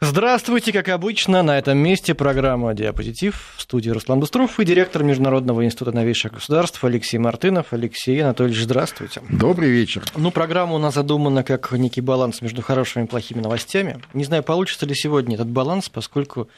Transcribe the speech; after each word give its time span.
Здравствуйте, 0.00 0.74
как 0.74 0.90
обычно, 0.90 1.42
на 1.42 1.56
этом 1.56 1.78
месте 1.78 2.14
программа 2.14 2.74
«Диапозитив» 2.74 3.54
в 3.56 3.62
студии 3.62 3.88
Руслан 3.88 4.20
Быстров 4.20 4.60
и 4.60 4.64
директор 4.66 5.02
Международного 5.02 5.64
института 5.64 5.92
новейших 5.92 6.34
государств 6.34 6.84
Алексей 6.84 7.16
Мартынов. 7.16 7.68
Алексей 7.70 8.22
Анатольевич, 8.22 8.64
здравствуйте. 8.64 9.22
Добрый 9.30 9.70
вечер. 9.70 10.02
Ну, 10.14 10.30
программа 10.30 10.74
у 10.74 10.78
нас 10.78 10.92
задумана 10.92 11.42
как 11.42 11.72
некий 11.72 12.02
баланс 12.02 12.42
между 12.42 12.60
хорошими 12.60 13.04
и 13.04 13.06
плохими 13.06 13.40
новостями. 13.40 13.98
Не 14.12 14.24
знаю, 14.24 14.42
получится 14.42 14.84
ли 14.84 14.94
сегодня 14.94 15.36
этот 15.36 15.48
баланс, 15.48 15.88
поскольку 15.88 16.50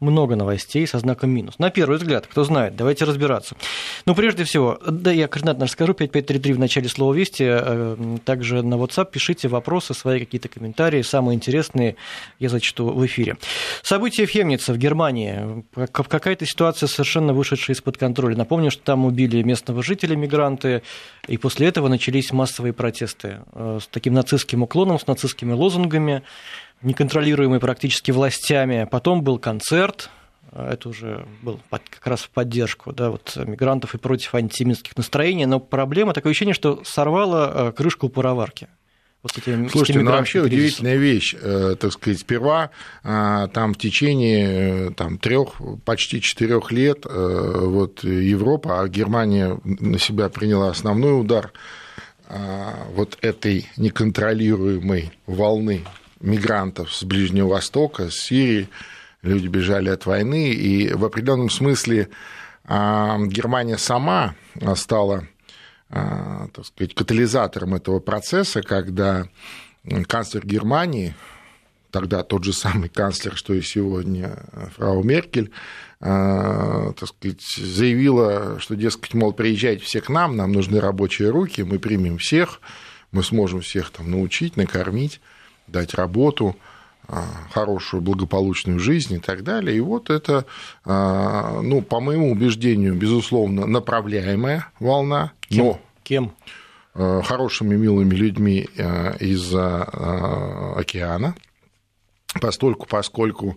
много 0.00 0.36
новостей 0.36 0.86
со 0.86 0.98
знаком 0.98 1.30
минус. 1.30 1.58
На 1.58 1.70
первый 1.70 1.98
взгляд, 1.98 2.26
кто 2.26 2.44
знает, 2.44 2.76
давайте 2.76 3.04
разбираться. 3.04 3.56
Ну, 4.04 4.14
прежде 4.14 4.44
всего, 4.44 4.78
да, 4.86 5.10
я 5.10 5.26
координатно 5.26 5.64
расскажу, 5.64 5.94
5533 5.94 6.52
в 6.52 6.58
начале 6.58 6.88
слова 6.88 7.14
«Вести». 7.14 7.44
Э, 7.46 7.96
также 8.24 8.62
на 8.62 8.74
WhatsApp 8.74 9.10
пишите 9.10 9.48
вопросы, 9.48 9.94
свои 9.94 10.20
какие-то 10.20 10.48
комментарии, 10.48 11.02
самые 11.02 11.36
интересные 11.36 11.96
я 12.38 12.48
зачту 12.48 12.86
в 12.86 13.06
эфире. 13.06 13.36
События 13.82 14.26
в 14.26 14.30
Хемнице, 14.30 14.72
в 14.72 14.78
Германии. 14.78 15.64
Какая-то 15.92 16.44
ситуация 16.44 16.88
совершенно 16.88 17.32
вышедшая 17.32 17.74
из-под 17.74 17.96
контроля. 17.96 18.36
Напомню, 18.36 18.70
что 18.70 18.82
там 18.82 19.06
убили 19.06 19.42
местного 19.42 19.82
жителя 19.82 20.14
мигранты, 20.16 20.82
и 21.26 21.38
после 21.38 21.68
этого 21.68 21.88
начались 21.88 22.32
массовые 22.32 22.72
протесты 22.72 23.38
э, 23.52 23.78
с 23.82 23.86
таким 23.86 24.12
нацистским 24.12 24.62
уклоном, 24.62 24.98
с 24.98 25.06
нацистскими 25.06 25.52
лозунгами 25.52 26.22
неконтролируемый 26.82 27.60
практически 27.60 28.10
властями. 28.10 28.88
Потом 28.90 29.22
был 29.22 29.38
концерт, 29.38 30.10
это 30.52 30.88
уже 30.88 31.26
был 31.42 31.60
как 31.70 32.06
раз 32.06 32.22
в 32.22 32.30
поддержку 32.30 32.92
да, 32.92 33.10
вот, 33.10 33.36
мигрантов 33.36 33.94
и 33.94 33.98
против 33.98 34.34
антисемитских 34.34 34.96
настроений, 34.96 35.46
но 35.46 35.60
проблема, 35.60 36.12
такое 36.12 36.30
ощущение, 36.30 36.54
что 36.54 36.82
сорвала 36.84 37.68
э, 37.68 37.72
крышку 37.72 38.08
пароварки. 38.08 38.68
Вот 39.22 39.36
этими, 39.36 39.66
Слушайте, 39.68 40.00
ну 40.00 40.12
вообще 40.12 40.40
кризисом. 40.40 40.58
удивительная 40.58 40.96
вещь, 40.96 41.34
э, 41.38 41.76
так 41.78 41.92
сказать, 41.92 42.20
сперва 42.20 42.70
э, 43.02 43.48
там 43.52 43.74
в 43.74 43.78
течение 43.78 44.92
там, 44.92 45.18
трех, 45.18 45.60
почти 45.84 46.20
четырех 46.20 46.70
лет 46.70 47.04
вот 47.04 48.04
Европа, 48.04 48.80
а 48.80 48.88
Германия 48.88 49.58
на 49.64 49.98
себя 49.98 50.28
приняла 50.28 50.70
основной 50.70 51.20
удар 51.20 51.52
вот 52.94 53.18
этой 53.20 53.68
неконтролируемой 53.76 55.12
волны 55.26 55.82
мигрантов 56.20 56.94
с 56.94 57.04
Ближнего 57.04 57.48
Востока, 57.48 58.10
с 58.10 58.14
Сирии, 58.14 58.68
люди 59.22 59.46
бежали 59.48 59.88
от 59.88 60.06
войны, 60.06 60.50
и 60.50 60.92
в 60.92 61.04
определенном 61.04 61.50
смысле 61.50 62.08
а, 62.64 63.18
Германия 63.18 63.78
сама 63.78 64.34
стала 64.74 65.26
а, 65.88 66.48
так 66.52 66.66
сказать, 66.66 66.94
катализатором 66.94 67.74
этого 67.74 68.00
процесса, 68.00 68.62
когда 68.62 69.28
канцлер 70.08 70.44
Германии, 70.44 71.14
тогда 71.90 72.24
тот 72.24 72.44
же 72.44 72.52
самый 72.52 72.88
канцлер, 72.88 73.36
что 73.36 73.54
и 73.54 73.62
сегодня 73.62 74.36
фрау 74.74 75.02
Меркель, 75.04 75.52
а, 76.00 76.92
так 76.92 77.08
сказать, 77.08 77.42
заявила, 77.42 78.58
что, 78.58 78.74
дескать, 78.74 79.14
мол, 79.14 79.32
приезжайте 79.32 79.84
все 79.84 80.00
к 80.00 80.08
нам, 80.08 80.36
нам 80.36 80.52
нужны 80.52 80.80
рабочие 80.80 81.30
руки, 81.30 81.62
мы 81.62 81.78
примем 81.78 82.18
всех, 82.18 82.60
мы 83.12 83.22
сможем 83.22 83.60
всех 83.60 83.90
там 83.90 84.10
научить, 84.10 84.56
накормить 84.56 85.20
дать 85.66 85.94
работу, 85.94 86.56
а, 87.08 87.24
хорошую, 87.52 88.00
благополучную 88.00 88.80
жизнь 88.80 89.14
и 89.14 89.18
так 89.18 89.44
далее. 89.44 89.76
И 89.76 89.80
вот 89.80 90.10
это, 90.10 90.44
а, 90.84 91.60
ну, 91.62 91.80
по 91.80 92.00
моему 92.00 92.32
убеждению, 92.32 92.94
безусловно, 92.94 93.66
направляемая 93.66 94.66
волна. 94.80 95.32
Кем? 95.48 95.64
Но 95.64 95.80
Кем? 96.02 96.32
А, 96.94 97.22
хорошими, 97.22 97.76
милыми 97.76 98.12
людьми 98.12 98.68
из 99.20 99.54
океана, 99.54 101.36
постольку, 102.40 102.86
поскольку 102.86 103.56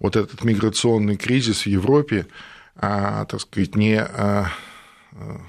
вот 0.00 0.16
этот 0.16 0.42
миграционный 0.42 1.16
кризис 1.16 1.62
в 1.62 1.66
Европе, 1.66 2.26
так 2.74 3.40
сказать, 3.40 3.74
не 3.74 4.04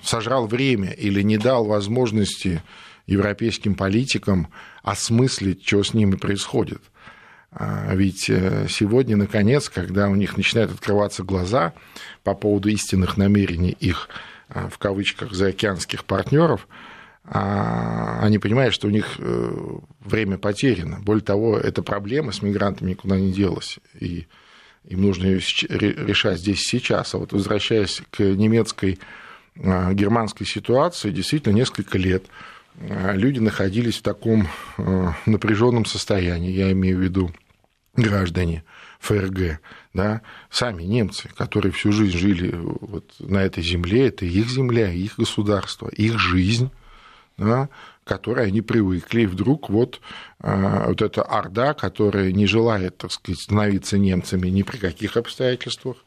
сожрал 0.01 0.47
время 0.47 0.91
или 0.91 1.21
не 1.21 1.38
дал 1.38 1.66
возможности 1.66 2.63
европейским 3.05 3.75
политикам 3.75 4.47
осмыслить, 4.89 5.66
что 5.66 5.83
с 5.83 5.94
ними 5.94 6.16
происходит. 6.16 6.81
А 7.51 7.95
ведь 7.95 8.29
э, 8.29 8.67
сегодня, 8.69 9.17
наконец, 9.17 9.69
когда 9.69 10.07
у 10.07 10.16
них 10.16 10.38
начинают 10.38 10.72
открываться 10.72 11.23
глаза 11.23 11.73
по 12.23 12.35
поводу 12.35 12.69
истинных 12.69 13.17
намерений 13.17 13.75
их, 13.79 14.07
а, 14.49 14.69
в 14.69 14.78
кавычках, 14.78 15.33
заокеанских 15.33 16.05
партнеров, 16.05 16.67
а, 17.23 18.19
они 18.22 18.38
понимают, 18.38 18.73
что 18.73 18.88
у 18.88 18.91
них 18.91 19.16
э, 19.17 19.51
время 19.99 20.38
потеряно. 20.38 20.99
Более 21.01 21.23
того, 21.23 21.57
эта 21.57 21.81
проблема 21.81 22.31
с 22.31 22.41
мигрантами 22.41 22.91
никуда 22.91 23.17
не 23.17 23.31
делась. 23.31 23.79
И 23.99 24.28
им 24.85 25.01
нужно 25.01 25.25
ее 25.25 25.39
решать 25.39 26.39
здесь 26.39 26.61
сейчас. 26.61 27.16
А 27.16 27.17
вот 27.17 27.31
возвращаясь 27.33 28.01
к 28.11 28.19
немецкой, 28.19 28.99
германской 29.55 30.45
ситуации, 30.45 31.11
действительно, 31.11 31.53
несколько 31.53 31.97
лет 31.97 32.23
Э, 32.25 32.59
люди 32.79 33.40
находились 33.40 33.97
в 33.97 34.01
таком 34.01 34.47
э, 34.78 35.12
напряженном 35.25 35.85
состоянии, 35.85 36.51
я 36.51 36.72
имею 36.72 36.97
в 36.97 37.01
виду 37.01 37.31
граждане 37.95 38.63
ФРГ, 39.00 39.59
да, 39.94 40.22
сами 40.50 40.84
немцы, 40.84 41.29
которые 41.35 41.72
всю 41.72 41.91
жизнь 41.91 42.17
жили 42.17 42.56
вот 42.56 43.13
на 43.19 43.40
этой 43.40 43.63
земле, 43.63 44.07
это 44.07 44.25
их 44.25 44.47
земля, 44.50 44.91
их 44.91 45.17
государство, 45.17 45.90
их 45.90 46.17
жизнь, 46.19 46.69
да, 47.38 47.69
к 48.03 48.07
которой 48.07 48.47
они 48.47 48.62
привыкли, 48.62 49.22
и 49.22 49.28
вдруг 49.28 49.69
вот, 49.69 50.00
э, 50.41 50.85
вот 50.88 51.01
эта 51.01 51.22
орда, 51.22 51.73
которая 51.73 52.31
не 52.31 52.46
желает, 52.46 52.97
так 52.97 53.11
сказать, 53.11 53.41
становиться 53.41 53.97
немцами 53.97 54.47
ни 54.47 54.63
при 54.63 54.78
каких 54.78 55.17
обстоятельствах, 55.17 55.97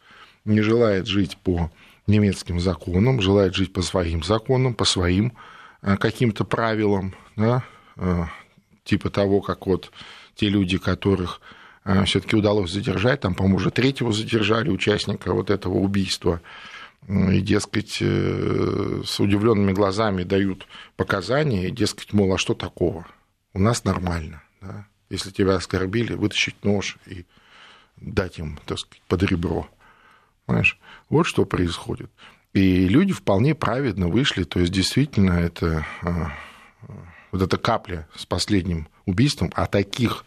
не 0.45 0.63
желает 0.63 1.07
жить 1.07 1.37
по 1.37 1.71
немецким 2.07 2.61
законам, 2.61 3.21
желает 3.21 3.55
жить 3.55 3.73
по 3.73 3.83
своим 3.83 4.23
законам, 4.23 4.75
по 4.75 4.85
своим 4.85 5.33
Э, 5.33 5.52
каким-то 5.83 6.45
правилам, 6.45 7.15
да, 7.37 7.65
э, 7.97 8.25
типа 8.85 9.11
того, 9.11 9.41
как 9.41 9.67
вот 9.67 9.93
те 10.35 10.49
люди, 10.49 10.79
которых 10.79 11.41
э, 11.85 12.05
все-таки 12.05 12.37
удалось 12.37 12.71
задержать, 12.71 13.21
там, 13.21 13.35
по-моему, 13.35 13.57
уже 13.57 13.71
третьего 13.71 14.13
задержали 14.13 14.71
участника 14.71 15.33
вот 15.33 15.51
этого 15.51 15.75
убийства, 15.75 16.41
и, 17.09 17.41
дескать, 17.41 17.97
с 17.97 19.19
удивленными 19.19 19.73
глазами 19.73 20.23
дают 20.23 20.69
показания, 20.97 21.67
и, 21.67 21.73
дескать, 21.73 22.13
мол, 22.13 22.33
а 22.33 22.39
что 22.39 22.55
такого? 22.55 23.07
У 23.55 23.59
нас 23.59 23.83
нормально, 23.83 24.45
да? 24.61 24.87
Если 25.11 25.31
тебя 25.31 25.57
оскорбили, 25.57 26.15
вытащить 26.15 26.65
нож 26.65 26.97
и 27.07 27.27
дать 27.97 28.39
им, 28.39 28.59
так 28.65 28.79
сказать, 28.79 29.03
под 29.09 29.23
ребро. 29.25 29.69
Понимаешь? 30.47 30.79
Вот 31.11 31.25
что 31.27 31.45
происходит. 31.45 32.11
И 32.55 32.87
люди 32.87 33.13
вполне 33.13 33.55
праведно 33.55 34.09
вышли, 34.09 34.45
то 34.45 34.61
есть 34.61 34.73
действительно 34.73 35.33
это 35.33 35.87
а, 36.03 36.33
вот 37.31 37.41
эта 37.41 37.57
капля 37.57 38.07
с 38.15 38.27
последним 38.27 38.89
убийством, 39.07 39.51
а 39.55 39.67
таких 39.67 40.25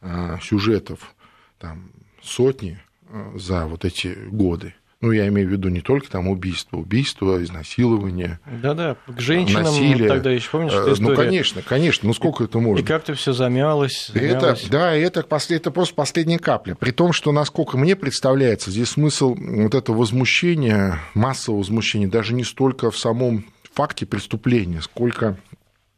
а, 0.00 0.38
сюжетов 0.42 1.14
там 1.58 1.92
сотни 2.20 2.80
а, 3.08 3.32
за 3.36 3.66
вот 3.66 3.84
эти 3.84 4.08
годы. 4.28 4.74
Ну, 5.02 5.10
я 5.10 5.26
имею 5.26 5.48
в 5.48 5.50
виду 5.50 5.68
не 5.68 5.80
только 5.80 6.08
там 6.08 6.28
убийство, 6.28 6.76
убийство, 6.76 7.42
изнасилование. 7.42 8.38
Да-да, 8.46 8.96
к 9.08 9.20
женщинам 9.20 9.64
насилие. 9.64 10.08
тогда 10.08 10.30
еще 10.30 10.48
помнишь, 10.48 10.70
что 10.70 10.92
э, 10.92 10.94
Ну, 11.00 11.16
конечно, 11.16 11.60
конечно, 11.60 12.06
ну 12.06 12.14
сколько 12.14 12.44
это 12.44 12.60
можно? 12.60 12.80
И 12.80 12.86
как-то 12.86 13.14
все 13.14 13.32
замялось, 13.32 14.12
замялось. 14.14 14.62
Это, 14.62 14.70
да, 14.70 14.94
это, 14.94 15.26
это 15.48 15.70
просто 15.72 15.94
последняя 15.96 16.38
капля. 16.38 16.76
При 16.76 16.92
том, 16.92 17.12
что, 17.12 17.32
насколько 17.32 17.76
мне 17.76 17.96
представляется, 17.96 18.70
здесь 18.70 18.90
смысл 18.90 19.34
вот 19.34 19.74
этого 19.74 19.96
возмущения, 19.96 21.00
массового 21.14 21.58
возмущения, 21.58 22.06
даже 22.06 22.32
не 22.32 22.44
столько 22.44 22.92
в 22.92 22.96
самом 22.96 23.44
факте 23.74 24.06
преступления, 24.06 24.82
сколько 24.82 25.36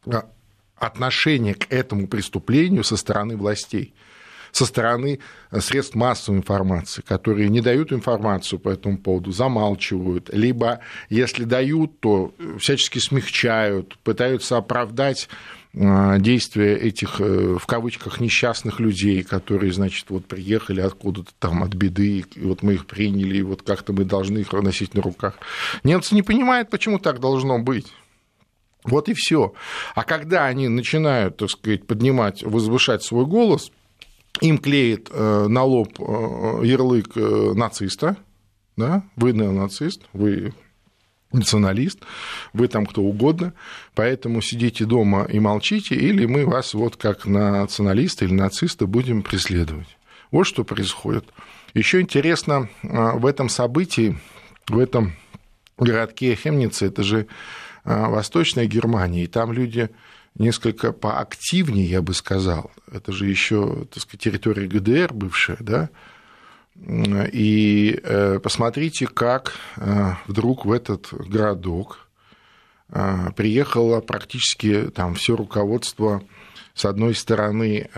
а, 0.06 0.24
отношение 0.76 1.54
к 1.54 1.70
этому 1.70 2.08
преступлению 2.08 2.84
со 2.84 2.96
стороны 2.96 3.36
властей 3.36 3.92
со 4.54 4.66
стороны 4.66 5.18
э, 5.50 5.60
средств 5.60 5.96
массовой 5.96 6.38
информации, 6.38 7.02
которые 7.02 7.48
не 7.48 7.60
дают 7.60 7.92
информацию 7.92 8.60
по 8.60 8.68
этому 8.68 8.98
поводу, 8.98 9.32
замалчивают, 9.32 10.30
либо 10.32 10.78
если 11.10 11.42
дают, 11.42 11.98
то 11.98 12.32
э, 12.38 12.58
всячески 12.60 13.00
смягчают, 13.00 13.98
пытаются 14.04 14.56
оправдать 14.56 15.28
э, 15.72 16.18
действия 16.20 16.76
этих, 16.76 17.18
в 17.18 17.66
кавычках, 17.66 18.20
несчастных 18.20 18.78
людей, 18.78 19.24
которые, 19.24 19.72
значит, 19.72 20.08
вот 20.08 20.26
приехали 20.26 20.80
откуда-то 20.80 21.32
там 21.40 21.64
от 21.64 21.74
беды, 21.74 22.24
и 22.36 22.40
вот 22.40 22.62
мы 22.62 22.74
их 22.74 22.86
приняли, 22.86 23.38
и 23.38 23.42
вот 23.42 23.62
как-то 23.62 23.92
мы 23.92 24.04
должны 24.04 24.38
их 24.38 24.52
носить 24.52 24.94
на 24.94 25.02
руках. 25.02 25.34
Немцы 25.82 26.14
не 26.14 26.22
понимают, 26.22 26.70
почему 26.70 27.00
так 27.00 27.18
должно 27.18 27.58
быть. 27.58 27.92
Вот 28.84 29.08
и 29.08 29.14
все. 29.14 29.52
А 29.96 30.04
когда 30.04 30.44
они 30.44 30.68
начинают, 30.68 31.38
так 31.38 31.50
сказать, 31.50 31.88
поднимать, 31.88 32.44
возвышать 32.44 33.02
свой 33.02 33.26
голос– 33.26 33.72
им 34.40 34.58
клеит 34.58 35.08
э, 35.10 35.46
на 35.48 35.62
лоб 35.62 35.98
э, 35.98 36.60
ярлык 36.64 37.16
э, 37.16 37.52
нациста, 37.54 38.16
да, 38.76 39.04
вы 39.16 39.32
неонацист, 39.32 40.02
вы 40.12 40.52
националист, 41.32 42.00
вы 42.52 42.68
там 42.68 42.86
кто 42.86 43.02
угодно, 43.02 43.54
поэтому 43.94 44.40
сидите 44.40 44.84
дома 44.84 45.24
и 45.24 45.40
молчите, 45.40 45.94
или 45.94 46.26
мы 46.26 46.46
вас 46.46 46.74
вот 46.74 46.96
как 46.96 47.26
националиста 47.26 48.24
или 48.24 48.32
нациста 48.34 48.86
будем 48.86 49.22
преследовать. 49.22 49.96
Вот 50.30 50.44
что 50.44 50.64
происходит. 50.64 51.24
Еще 51.74 52.00
интересно 52.00 52.68
в 52.82 53.26
этом 53.26 53.48
событии, 53.48 54.16
в 54.68 54.78
этом 54.78 55.14
городке 55.76 56.36
Хемнице, 56.36 56.86
это 56.86 57.02
же 57.02 57.26
Восточная 57.84 58.66
Германия, 58.66 59.24
и 59.24 59.28
там 59.28 59.52
люди 59.52 59.90
несколько 60.36 60.92
поактивнее, 60.92 61.86
я 61.86 62.02
бы 62.02 62.14
сказал. 62.14 62.70
Это 62.90 63.12
же 63.12 63.26
еще, 63.26 63.86
так 63.92 64.02
сказать, 64.02 64.20
территория 64.20 64.66
ГДР 64.66 65.12
бывшая, 65.12 65.58
да, 65.60 65.90
и 66.76 68.00
э, 68.02 68.40
посмотрите, 68.40 69.06
как 69.06 69.54
э, 69.76 70.14
вдруг 70.26 70.64
в 70.64 70.72
этот 70.72 71.12
городок 71.12 72.08
э, 72.88 73.30
приехало 73.36 74.00
практически 74.00 74.90
там 74.90 75.14
все 75.14 75.36
руководство 75.36 76.22
с 76.74 76.84
одной 76.84 77.14
стороны 77.14 77.88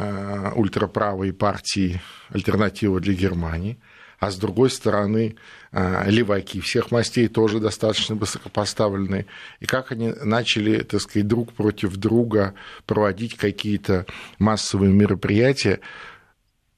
ультраправой 0.55 1.33
партии 1.33 2.03
«Альтернатива 2.29 3.01
для 3.01 3.15
Германии», 3.15 3.79
а 4.19 4.31
с 4.31 4.37
другой 4.37 4.71
стороны 4.71 5.37
леваки 5.73 6.61
всех 6.61 6.91
мастей 6.91 7.29
тоже 7.29 7.61
достаточно 7.61 8.15
высокопоставленные, 8.15 9.27
и 9.61 9.67
как 9.67 9.93
они 9.93 10.13
начали, 10.23 10.83
так 10.83 11.01
сказать, 11.03 11.29
друг 11.29 11.53
против 11.53 11.97
друга 11.97 12.55
проводить 12.87 13.37
какие-то 13.37 14.07
массовые 14.39 14.93
мероприятия, 14.93 15.81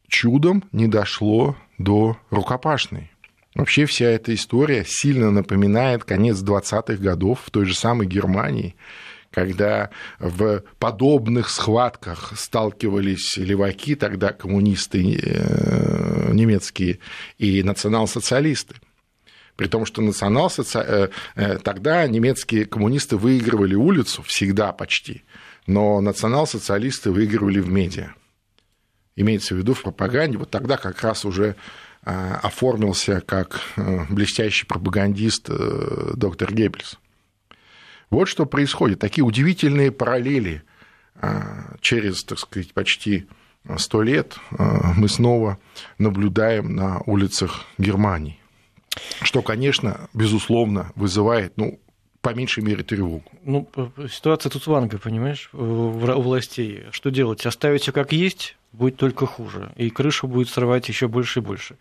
чудом 0.08 0.64
не 0.72 0.88
дошло 0.88 1.56
до 1.78 2.16
рукопашной. 2.30 3.12
Вообще 3.54 3.86
вся 3.86 4.06
эта 4.06 4.34
история 4.34 4.84
сильно 4.86 5.30
напоминает 5.30 6.04
конец 6.04 6.38
20-х 6.42 6.94
годов 7.02 7.40
в 7.44 7.50
той 7.50 7.64
же 7.64 7.74
самой 7.74 8.06
Германии, 8.06 8.76
когда 9.30 9.90
в 10.18 10.62
подобных 10.78 11.50
схватках 11.50 12.32
сталкивались 12.36 13.36
леваки, 13.36 13.94
тогда 13.94 14.32
коммунисты 14.32 15.20
э, 15.22 16.32
немецкие 16.32 16.98
и 17.36 17.62
национал-социалисты. 17.62 18.76
При 19.56 19.66
том, 19.66 19.84
что 19.86 20.02
национал 20.02 20.50
э, 20.56 21.08
э, 21.34 21.58
тогда 21.58 22.06
немецкие 22.06 22.64
коммунисты 22.64 23.16
выигрывали 23.16 23.74
улицу 23.74 24.22
всегда 24.22 24.72
почти, 24.72 25.24
но 25.66 26.00
национал-социалисты 26.00 27.10
выигрывали 27.10 27.60
в 27.60 27.68
медиа 27.68 28.14
имеется 29.20 29.56
в 29.56 29.58
виду 29.58 29.74
в 29.74 29.82
пропаганде, 29.82 30.38
вот 30.38 30.50
тогда 30.50 30.76
как 30.76 31.02
раз 31.02 31.24
уже 31.24 31.56
оформился 32.04 33.20
как 33.20 33.60
блестящий 34.08 34.64
пропагандист 34.64 35.50
доктор 36.14 36.54
Геббельс. 36.54 37.00
Вот 38.10 38.26
что 38.26 38.46
происходит. 38.46 38.98
Такие 38.98 39.24
удивительные 39.24 39.92
параллели 39.92 40.62
а, 41.14 41.76
через, 41.80 42.24
так 42.24 42.38
сказать, 42.38 42.72
почти 42.72 43.26
сто 43.76 44.02
лет 44.02 44.38
а, 44.50 44.92
мы 44.96 45.08
снова 45.08 45.58
наблюдаем 45.98 46.74
на 46.74 47.00
улицах 47.06 47.66
Германии. 47.76 48.38
Что, 49.22 49.42
конечно, 49.42 50.08
безусловно, 50.14 50.92
вызывает, 50.94 51.52
ну, 51.56 51.78
по 52.20 52.34
меньшей 52.34 52.64
мере 52.64 52.82
тревогу. 52.82 53.24
Ну, 53.44 53.68
ситуация 54.10 54.50
тут 54.50 54.66
ванга, 54.66 54.98
понимаешь, 54.98 55.50
у 55.52 55.90
властей. 55.90 56.84
Что 56.90 57.10
делать? 57.10 57.46
Оставить 57.46 57.82
все 57.82 57.92
как 57.92 58.12
есть, 58.12 58.56
будет 58.72 58.96
только 58.96 59.26
хуже, 59.26 59.72
и 59.76 59.88
крышу 59.90 60.26
будет 60.26 60.48
срывать 60.48 60.88
еще 60.88 61.08
больше 61.08 61.40
и 61.40 61.42
больше. 61.42 61.76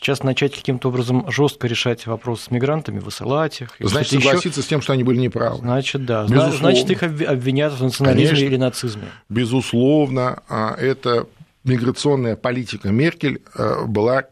Сейчас 0.00 0.22
начать 0.22 0.54
каким-то 0.54 0.88
образом 0.88 1.28
жестко 1.30 1.66
решать 1.66 2.06
вопрос 2.06 2.42
с 2.42 2.50
мигрантами, 2.50 3.00
высылать 3.00 3.60
их. 3.60 3.70
Значит, 3.80 4.22
согласиться 4.22 4.60
еще... 4.60 4.66
с 4.66 4.68
тем, 4.68 4.80
что 4.80 4.92
они 4.92 5.02
были 5.02 5.18
неправы. 5.18 5.58
Значит, 5.58 6.04
да. 6.04 6.22
Безусловно. 6.22 6.56
Значит, 6.56 6.90
их 6.90 7.02
обвинят 7.02 7.72
в 7.72 7.82
национализме 7.82 8.28
Конечно, 8.28 8.44
или 8.44 8.56
нацизме. 8.56 9.08
Безусловно, 9.28 10.42
а, 10.48 10.74
эта 10.74 11.26
миграционная 11.64 12.36
политика 12.36 12.90
Меркель 12.90 13.42
а, 13.54 13.84
была, 13.86 14.24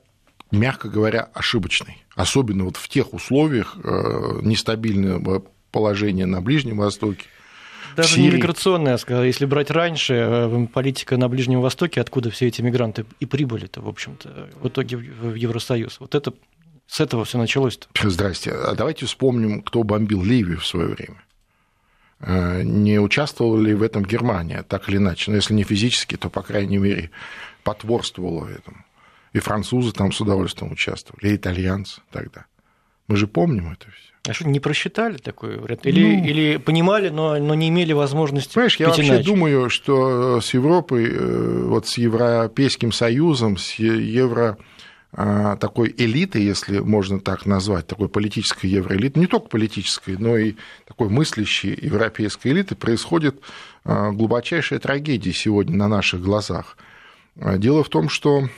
мягко 0.52 0.88
говоря, 0.88 1.28
ошибочной. 1.34 2.04
Особенно 2.14 2.64
вот 2.64 2.76
в 2.76 2.88
тех 2.88 3.12
условиях 3.12 3.76
а, 3.82 4.40
нестабильного 4.42 5.42
положения 5.72 6.26
на 6.26 6.40
Ближнем 6.40 6.78
Востоке, 6.78 7.24
даже 7.96 8.20
не 8.20 8.31
миграционная, 8.31 8.98
если 9.25 9.46
брать 9.46 9.70
раньше, 9.70 10.14
э, 10.14 10.66
политика 10.72 11.16
на 11.16 11.28
Ближнем 11.28 11.60
Востоке, 11.60 12.00
откуда 12.00 12.31
все 12.31 12.46
эти 12.46 12.62
мигранты 12.62 13.06
и 13.20 13.26
прибыли-то, 13.26 13.81
в 13.81 13.88
общем-то, 13.88 14.50
в 14.60 14.69
итоге 14.69 14.96
в 14.96 15.34
Евросоюз. 15.34 16.00
Вот 16.00 16.14
это 16.14 16.32
с 16.87 17.00
этого 17.00 17.25
все 17.25 17.38
началось-то. 17.38 17.88
Здрасте. 18.08 18.52
А 18.52 18.75
давайте 18.75 19.06
вспомним, 19.06 19.62
кто 19.62 19.82
бомбил 19.82 20.22
Ливию 20.22 20.58
в 20.58 20.66
свое 20.66 20.88
время. 20.88 21.22
Э, 22.20 22.62
не 22.62 22.98
участвовала 22.98 23.60
ли 23.60 23.75
в 23.75 23.82
этом 23.82 24.04
Германия, 24.04 24.62
так 24.62 24.88
или 24.88 24.96
иначе? 24.96 25.31
Но 25.31 25.32
ну, 25.32 25.37
если 25.37 25.54
не 25.54 25.64
физически, 25.64 26.16
то, 26.16 26.31
по 26.31 26.43
крайней 26.43 26.78
мере, 26.78 27.10
потворствовала 27.62 28.44
в 28.44 28.50
этом. 28.50 28.84
И 29.32 29.38
французы 29.38 29.93
там 29.93 30.12
с 30.12 30.20
удовольствием 30.20 30.72
участвовали, 30.72 31.32
и 31.32 31.37
итальянцы 31.37 32.00
тогда. 32.10 32.46
Мы 33.08 33.17
же 33.17 33.26
помним 33.26 33.73
это 33.73 33.87
все. 33.91 34.12
А 34.29 34.32
что, 34.32 34.49
не 34.49 34.58
просчитали 34.58 35.19
такой 35.19 35.56
вариант? 35.56 35.87
Или, 35.87 36.03
ну, 36.03 36.25
или 36.25 36.56
понимали, 36.56 37.11
но, 37.11 37.38
но 37.38 37.55
не 37.55 37.69
имели 37.69 37.93
возможности 37.93 38.55
Понимаешь, 38.55 38.76
я 38.76 38.88
вообще 38.88 39.06
иначе? 39.06 39.25
думаю, 39.25 39.70
что 39.70 40.41
с 40.41 40.53
Европой, 40.53 41.08
э, 41.08 41.62
вот 41.67 41.87
с 41.87 41.99
Европейским 41.99 42.91
Союзом, 42.91 43.56
с 43.56 43.75
Евро 43.75 44.58
а, 45.19 45.56
такой 45.56 45.94
элиты, 45.97 46.41
если 46.41 46.81
можно 46.81 47.20
так 47.20 47.47
назвать, 47.47 47.87
такой 47.87 48.08
политической 48.08 48.67
евроэлиты, 48.67 49.19
не 49.19 49.26
только 49.26 49.49
политической, 49.49 50.17
но 50.19 50.37
и 50.37 50.56
такой 50.87 51.08
мыслящей 51.08 51.79
европейской 51.81 52.49
элиты, 52.49 52.75
происходит 52.75 53.41
а, 53.85 54.11
глубочайшая 54.11 54.79
трагедия 54.79 55.32
сегодня 55.32 55.75
на 55.75 55.88
наших 55.88 56.20
глазах. 56.20 56.76
А, 57.41 57.56
дело 57.56 57.82
в 57.82 57.88
том, 57.88 58.11
что 58.11 58.50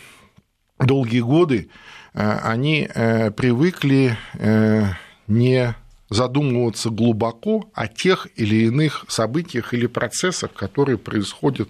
долгие 0.81 1.21
годы 1.21 1.69
они 2.21 2.89
э, 2.93 3.31
привыкли 3.31 4.17
э, 4.35 4.85
не 5.29 5.75
задумываться 6.11 6.91
глубоко 6.91 7.71
о 7.75 7.87
тех 7.87 8.29
или 8.37 8.67
иных 8.67 9.05
событиях 9.09 9.75
или 9.75 9.87
процессах, 9.87 10.53
которые 10.53 10.99
происходят 10.99 11.69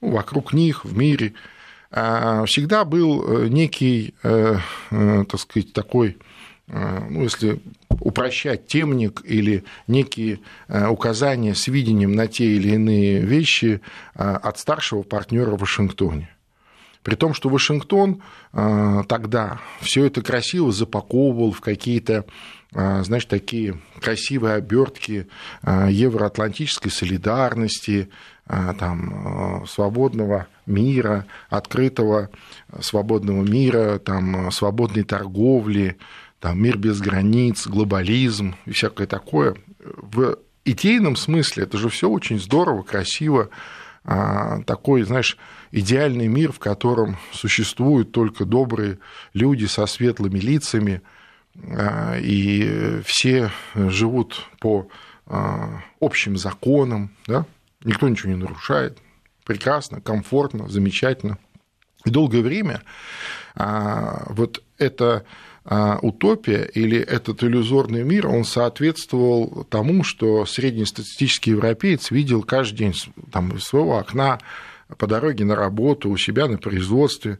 ну, 0.00 0.12
вокруг 0.12 0.52
них, 0.52 0.84
в 0.84 0.96
мире. 0.96 1.34
А 1.90 2.44
всегда 2.46 2.84
был 2.84 3.22
э, 3.22 3.48
некий, 3.48 4.14
э, 4.22 4.56
э, 4.90 5.24
так 5.28 5.40
сказать, 5.40 5.72
такой, 5.72 6.18
ну, 6.68 7.24
если 7.24 7.60
упрощать 7.98 8.68
темник 8.68 9.22
или 9.24 9.64
некие 9.88 10.38
указания 10.68 11.56
с 11.56 11.66
видением 11.66 12.12
на 12.12 12.28
те 12.28 12.44
или 12.44 12.74
иные 12.74 13.22
вещи 13.22 13.80
от 14.14 14.56
старшего 14.56 15.02
партнера 15.02 15.56
в 15.56 15.58
Вашингтоне. 15.58 16.28
При 17.02 17.14
том, 17.14 17.32
что 17.34 17.48
Вашингтон 17.48 18.22
тогда 18.52 19.58
все 19.80 20.04
это 20.04 20.22
красиво 20.22 20.70
запаковывал 20.70 21.52
в 21.52 21.60
какие-то 21.60 22.26
а, 22.72 23.02
знаешь, 23.02 23.24
такие 23.24 23.80
красивые 24.00 24.54
обертки 24.54 25.26
а, 25.62 25.88
евроатлантической 25.90 26.90
солидарности, 26.90 28.10
там, 28.80 29.64
свободного 29.68 30.48
мира, 30.66 31.26
открытого 31.50 32.30
свободного 32.80 33.44
мира, 33.44 34.00
там, 34.00 34.50
свободной 34.50 35.04
торговли, 35.04 35.98
там, 36.40 36.60
мир 36.60 36.76
без 36.76 37.00
границ, 37.00 37.68
глобализм 37.68 38.56
и 38.66 38.72
всякое 38.72 39.06
такое. 39.06 39.54
В 39.78 40.36
идейном 40.64 41.14
смысле 41.14 41.62
это 41.62 41.78
же 41.78 41.88
все 41.90 42.08
очень 42.08 42.40
здорово, 42.40 42.82
красиво, 42.82 43.50
такой, 44.04 45.02
знаешь, 45.02 45.36
идеальный 45.72 46.26
мир, 46.26 46.52
в 46.52 46.58
котором 46.58 47.18
существуют 47.32 48.12
только 48.12 48.44
добрые 48.44 48.98
люди 49.34 49.66
со 49.66 49.86
светлыми 49.86 50.38
лицами– 50.38 51.02
а, 51.56 52.16
и 52.18 53.00
все 53.04 53.50
живут 53.74 54.46
по 54.60 54.88
а, 55.26 55.82
общим 56.00 56.36
законам, 56.36 57.14
да? 57.26 57.44
никто 57.84 58.08
ничего 58.08 58.30
не 58.32 58.38
нарушает, 58.38 58.98
прекрасно, 59.44 60.00
комфортно, 60.00 60.68
замечательно. 60.68 61.38
И 62.04 62.10
долгое 62.10 62.42
время 62.42 62.82
а, 63.54 64.24
вот 64.30 64.62
эта 64.78 65.24
утопия 66.02 66.64
или 66.64 66.98
этот 66.98 67.44
иллюзорный 67.44 68.02
мир, 68.02 68.26
он 68.26 68.44
соответствовал 68.44 69.64
тому, 69.70 70.02
что 70.02 70.44
среднестатистический 70.44 71.52
европеец 71.52 72.10
видел 72.10 72.42
каждый 72.42 72.76
день 72.78 72.94
там, 73.30 73.56
из 73.56 73.62
своего 73.62 73.98
окна 73.98 74.40
по 74.98 75.06
дороге 75.06 75.44
на 75.44 75.54
работу, 75.54 76.10
у 76.10 76.16
себя 76.16 76.48
на 76.48 76.58
производстве, 76.58 77.38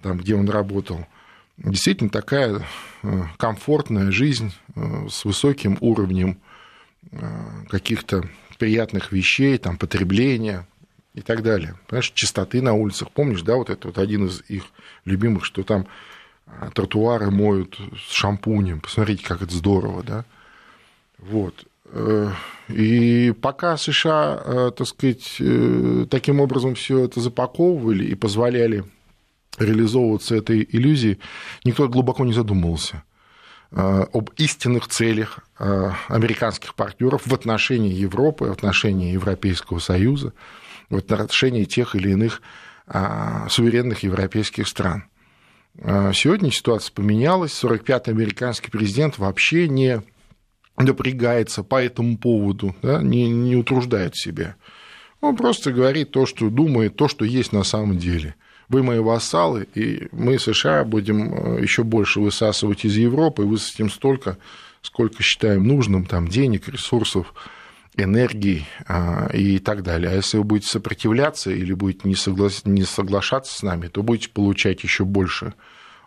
там, 0.00 0.16
где 0.16 0.34
он 0.34 0.48
работал– 0.48 1.06
действительно 1.58 2.10
такая 2.10 2.62
э, 3.02 3.22
комфортная 3.36 4.10
жизнь 4.10 4.54
э, 4.74 5.08
с 5.10 5.24
высоким 5.24 5.76
уровнем 5.80 6.38
э, 7.10 7.18
каких-то 7.68 8.28
приятных 8.58 9.12
вещей, 9.12 9.58
там, 9.58 9.76
потребления 9.76 10.66
и 11.14 11.20
так 11.20 11.42
далее. 11.42 11.74
Понимаешь, 11.86 12.12
чистоты 12.14 12.62
на 12.62 12.74
улицах. 12.74 13.10
Помнишь, 13.10 13.42
да, 13.42 13.56
вот 13.56 13.70
это 13.70 13.88
вот 13.88 13.98
один 13.98 14.26
из 14.26 14.42
их 14.48 14.64
любимых, 15.04 15.44
что 15.44 15.62
там 15.62 15.86
тротуары 16.74 17.30
моют 17.30 17.78
с 17.96 18.12
шампунем. 18.12 18.80
Посмотрите, 18.80 19.24
как 19.24 19.42
это 19.42 19.54
здорово, 19.54 20.02
да. 20.02 20.24
Вот. 21.18 21.66
И 22.68 23.34
пока 23.40 23.76
США, 23.76 24.70
так 24.76 24.86
сказать, 24.86 25.40
таким 26.10 26.40
образом 26.40 26.74
все 26.74 27.04
это 27.04 27.20
запаковывали 27.20 28.04
и 28.04 28.14
позволяли 28.14 28.84
реализовываться 29.58 30.36
этой 30.36 30.68
иллюзии, 30.70 31.18
никто 31.64 31.88
глубоко 31.88 32.24
не 32.24 32.32
задумывался 32.32 33.02
об 33.70 34.30
истинных 34.36 34.88
целях 34.88 35.40
американских 35.58 36.74
партнеров 36.74 37.22
в 37.26 37.34
отношении 37.34 37.92
Европы, 37.92 38.46
в 38.46 38.52
отношении 38.52 39.12
Европейского 39.12 39.78
Союза, 39.78 40.32
в 40.90 40.96
отношении 40.96 41.64
тех 41.64 41.94
или 41.94 42.10
иных 42.10 42.42
суверенных 43.50 44.02
европейских 44.02 44.68
стран. 44.68 45.04
Сегодня 45.80 46.50
ситуация 46.50 46.92
поменялась. 46.92 47.52
45-й 47.62 48.10
американский 48.10 48.70
президент 48.70 49.18
вообще 49.18 49.68
не 49.68 50.02
напрягается 50.76 51.62
по 51.62 51.82
этому 51.82 52.16
поводу, 52.18 52.74
да, 52.82 53.02
не, 53.02 53.28
не 53.30 53.56
утруждает 53.56 54.16
себя. 54.16 54.56
Он 55.20 55.36
просто 55.36 55.72
говорит 55.72 56.12
то, 56.12 56.26
что 56.26 56.48
думает, 56.50 56.96
то, 56.96 57.08
что 57.08 57.24
есть 57.24 57.52
на 57.52 57.64
самом 57.64 57.98
деле. 57.98 58.36
Вы 58.68 58.82
мои 58.82 58.98
вассалы, 58.98 59.66
и 59.74 60.08
мы, 60.12 60.38
США, 60.38 60.84
будем 60.84 61.34
э, 61.34 61.62
еще 61.62 61.82
больше 61.82 62.20
высасывать 62.20 62.84
из 62.84 62.96
Европы, 62.96 63.42
высосим 63.42 63.90
столько, 63.90 64.36
сколько 64.82 65.22
считаем 65.22 65.66
нужным, 65.66 66.04
там, 66.04 66.28
денег, 66.28 66.68
ресурсов, 66.68 67.34
энергии 67.98 68.66
а, 68.86 69.28
и 69.32 69.58
так 69.58 69.82
далее. 69.82 70.10
А 70.10 70.14
если 70.14 70.38
вы 70.38 70.44
будете 70.44 70.68
сопротивляться 70.68 71.50
или 71.50 71.72
будете 71.72 72.08
не, 72.08 72.14
согла... 72.14 72.48
не 72.64 72.84
соглашаться 72.84 73.54
с 73.54 73.62
нами, 73.62 73.88
то 73.88 74.02
будете 74.02 74.30
получать 74.30 74.82
еще 74.82 75.04
больше 75.04 75.54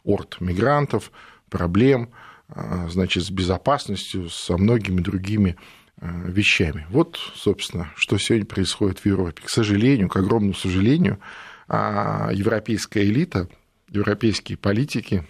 орд 0.04 0.38
мигрантов, 0.40 1.12
проблем, 1.50 2.12
а, 2.48 2.88
значит, 2.90 3.24
с 3.24 3.30
безопасностью, 3.30 4.30
со 4.30 4.58
многими 4.58 5.02
другими 5.02 5.58
а, 5.98 6.08
вещами. 6.26 6.86
Вот, 6.90 7.20
собственно, 7.36 7.92
что 7.96 8.18
сегодня 8.18 8.46
происходит 8.46 9.00
в 9.00 9.06
Европе. 9.06 9.44
К 9.46 9.50
сожалению, 9.50 10.10
к 10.10 10.16
огромному 10.16 10.54
сожалению, 10.54 11.20
европейская 11.70 13.06
элита, 13.06 13.48
европейские 13.90 14.58
политики 14.58 15.26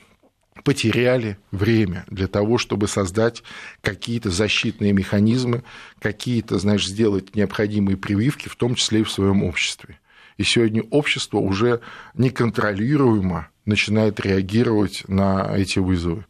потеряли 0.63 1.37
время 1.51 2.05
для 2.07 2.27
того, 2.27 2.57
чтобы 2.57 2.87
создать 2.87 3.43
какие-то 3.81 4.29
защитные 4.29 4.93
механизмы, 4.93 5.63
какие-то, 5.99 6.59
знаешь, 6.59 6.87
сделать 6.87 7.35
необходимые 7.35 7.97
прививки, 7.97 8.47
в 8.47 8.55
том 8.55 8.75
числе 8.75 9.01
и 9.01 9.03
в 9.03 9.11
своем 9.11 9.43
обществе. 9.43 9.99
И 10.37 10.43
сегодня 10.43 10.83
общество 10.89 11.37
уже 11.37 11.81
неконтролируемо 12.15 13.49
начинает 13.65 14.19
реагировать 14.19 15.03
на 15.07 15.55
эти 15.55 15.79
вызовы. 15.79 16.25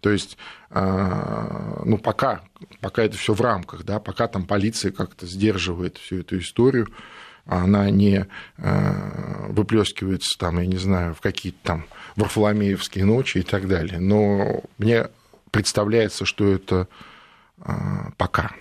То 0.00 0.10
есть, 0.10 0.36
а, 0.70 1.82
ну, 1.84 1.98
пока, 1.98 2.42
пока 2.80 3.02
это 3.02 3.16
все 3.16 3.34
в 3.34 3.40
рамках, 3.40 3.84
да, 3.84 3.98
пока 3.98 4.28
там 4.28 4.46
полиция 4.46 4.92
как-то 4.92 5.26
сдерживает 5.26 5.98
всю 5.98 6.20
эту 6.20 6.38
историю, 6.38 6.88
она 7.46 7.90
не 7.90 8.26
а, 8.58 9.46
выплескивается 9.48 10.38
там, 10.38 10.58
я 10.58 10.66
не 10.66 10.76
знаю, 10.76 11.14
в 11.14 11.20
какие-то 11.20 11.58
там 11.62 11.86
Варфоломеевские 12.16 13.04
ночи 13.04 13.38
и 13.38 13.42
так 13.42 13.68
далее. 13.68 13.98
Но 14.00 14.62
мне 14.78 15.08
представляется, 15.50 16.24
что 16.24 16.52
это 16.52 16.88
а, 17.60 18.10
пока. 18.16 18.52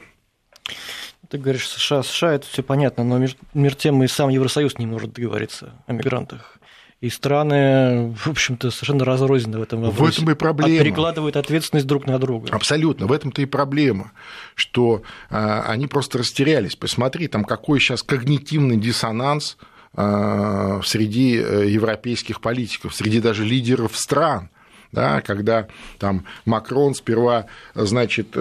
Ты 1.30 1.38
говоришь, 1.38 1.68
США, 1.68 2.04
США, 2.04 2.34
это 2.34 2.48
все 2.48 2.62
понятно, 2.62 3.04
но 3.04 3.26
мир 3.54 3.76
тем 3.76 4.04
и 4.04 4.08
сам 4.08 4.30
Евросоюз 4.30 4.78
не 4.78 4.86
может 4.86 5.14
договориться 5.14 5.74
о 5.88 5.94
мигрантах. 5.94 6.60
И 7.02 7.10
страны, 7.10 8.16
в 8.16 8.28
общем-то, 8.28 8.72
совершенно 8.72 9.04
разрознены 9.04 9.60
в 9.60 9.62
этом 9.62 9.82
вопросе. 9.82 10.22
В 10.22 10.24
этом 10.24 10.32
и 10.32 10.36
проблема. 10.36 10.84
Перекладывают 10.84 11.36
ответственность 11.36 11.86
друг 11.86 12.08
на 12.08 12.18
друга. 12.20 12.50
Абсолютно. 12.52 13.06
В 13.06 13.12
этом-то 13.12 13.42
и 13.42 13.46
проблема, 13.46 14.12
что 14.56 15.04
а, 15.30 15.64
они 15.68 15.88
просто 15.88 16.20
растерялись. 16.20 16.76
Посмотри, 16.76 17.28
там 17.28 17.44
какой 17.44 17.80
сейчас 17.80 18.02
когнитивный 18.02 18.78
диссонанс 18.78 19.58
а, 19.94 20.82
среди 20.84 21.38
э, 21.38 21.70
европейских 21.70 22.42
политиков, 22.42 22.96
среди 22.96 23.20
даже 23.20 23.44
лидеров 23.44 23.96
стран 23.98 24.50
да, 24.96 25.22
когда 25.22 25.68
там 26.00 26.26
Макрон 26.46 26.96
сперва, 26.96 27.46
значит, 27.76 28.36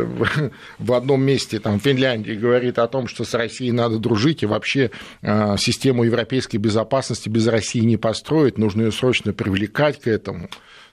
в 0.79 0.93
одном 0.93 1.23
месте, 1.23 1.59
там, 1.59 1.81
Финляндии, 1.81 2.33
говорит 2.33 2.79
о 2.79 2.87
том, 2.87 3.09
что 3.09 3.25
с 3.25 3.35
Россией 3.35 3.73
надо 3.73 3.99
дружить, 3.99 4.43
и 4.43 4.47
вообще 4.47 4.91
а, 5.23 5.57
систему 5.59 6.05
европейской 6.05 6.57
безопасности 6.57 7.29
без 7.29 7.47
России 7.49 7.81
не 7.81 7.97
построить, 7.97 8.57
нужно 8.57 8.83
ее 8.83 8.93
срочно 8.93 9.33
привлекать 9.33 10.01
к 10.01 10.07
этому. 10.07 10.49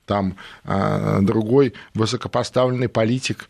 Там 0.06 0.36
а, 0.66 1.22
другой 1.22 1.76
высокопоставленный 1.94 2.90
политик 2.90 3.48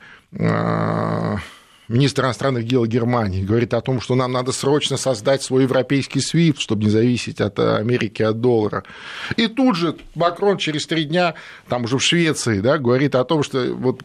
министр 1.92 2.24
иностранных 2.26 2.66
дел 2.66 2.86
Германии, 2.86 3.44
говорит 3.44 3.74
о 3.74 3.82
том, 3.82 4.02
что 4.02 4.16
нам 4.16 4.32
надо 4.32 4.52
срочно 4.52 4.98
создать 4.98 5.44
свой 5.44 5.64
европейский 5.64 6.20
SWIFT, 6.20 6.60
чтобы 6.60 6.86
не 6.86 6.90
зависеть 6.90 7.42
от 7.42 7.60
Америки, 7.60 8.24
от 8.24 8.40
доллара. 8.40 8.84
И 9.36 9.48
тут 9.48 9.76
же 9.76 9.98
Макрон 10.16 10.58
через 10.58 10.88
три 10.88 11.04
дня, 11.04 11.36
там 11.68 11.84
уже 11.84 11.98
в 11.98 12.04
Швеции, 12.04 12.62
да, 12.62 12.78
говорит 12.78 13.16
о 13.16 13.24
том, 13.26 13.44
что 13.44 13.74
вот 13.74 14.02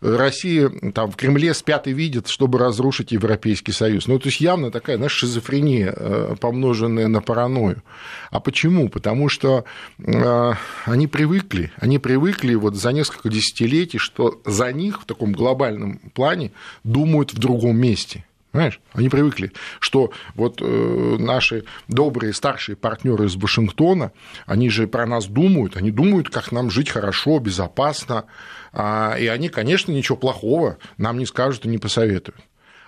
Россия 0.00 0.70
там 0.94 1.10
в 1.10 1.16
Кремле 1.16 1.52
спят 1.54 1.86
и 1.86 1.92
видят, 1.92 2.28
чтобы 2.28 2.58
разрушить 2.58 3.12
Европейский 3.12 3.72
Союз. 3.72 4.06
Ну, 4.06 4.18
то 4.18 4.28
есть 4.28 4.40
явно 4.40 4.70
такая, 4.70 4.96
знаешь, 4.96 5.12
шизофрения, 5.12 5.92
э, 5.94 6.36
помноженная 6.40 7.08
на 7.08 7.20
паранойю. 7.20 7.82
А 8.30 8.40
почему? 8.40 8.88
Потому 8.88 9.28
что 9.28 9.64
э, 9.98 10.52
они 10.86 11.06
привыкли, 11.06 11.70
они 11.76 11.98
привыкли 11.98 12.54
вот 12.54 12.76
за 12.76 12.92
несколько 12.92 13.28
десятилетий, 13.28 13.98
что 13.98 14.40
за 14.46 14.72
них 14.72 15.02
в 15.02 15.04
таком 15.04 15.32
глобальном 15.32 15.98
плане 16.14 16.52
думают 16.84 17.09
думают 17.10 17.32
в 17.32 17.38
другом 17.38 17.76
месте. 17.76 18.24
Понимаешь? 18.52 18.80
Они 18.94 19.08
привыкли, 19.08 19.52
что 19.78 20.12
вот 20.34 20.60
э, 20.60 21.16
наши 21.18 21.64
добрые 21.86 22.32
старшие 22.32 22.74
партнеры 22.74 23.26
из 23.26 23.36
Вашингтона, 23.36 24.10
они 24.44 24.70
же 24.70 24.88
про 24.88 25.06
нас 25.06 25.26
думают, 25.26 25.76
они 25.76 25.92
думают, 25.92 26.30
как 26.30 26.50
нам 26.50 26.68
жить 26.68 26.90
хорошо, 26.90 27.38
безопасно, 27.38 28.24
а, 28.72 29.14
и 29.16 29.28
они, 29.28 29.50
конечно, 29.50 29.92
ничего 29.92 30.16
плохого 30.16 30.78
нам 30.98 31.18
не 31.18 31.26
скажут 31.26 31.64
и 31.64 31.68
не 31.68 31.78
посоветуют. 31.78 32.40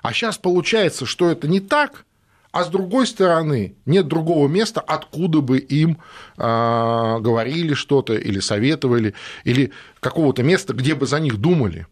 А 0.03 0.13
сейчас 0.13 0.37
получается, 0.37 1.07
что 1.07 1.31
это 1.31 1.47
не 1.47 1.61
так, 1.61 2.07
а 2.51 2.65
с 2.65 2.69
другой 2.69 3.07
стороны 3.07 3.77
нет 3.87 4.09
другого 4.09 4.49
места, 4.49 4.81
откуда 4.81 5.43
бы 5.43 5.59
им 5.59 5.99
а, 6.37 7.21
говорили 7.21 7.75
что-то 7.75 8.15
или 8.15 8.41
советовали, 8.41 9.15
или 9.45 9.71
какого-то 10.01 10.43
места, 10.43 10.75
где 10.75 10.97
бы 10.97 11.07
за 11.07 11.21
них 11.21 11.37
думали. 11.37 11.87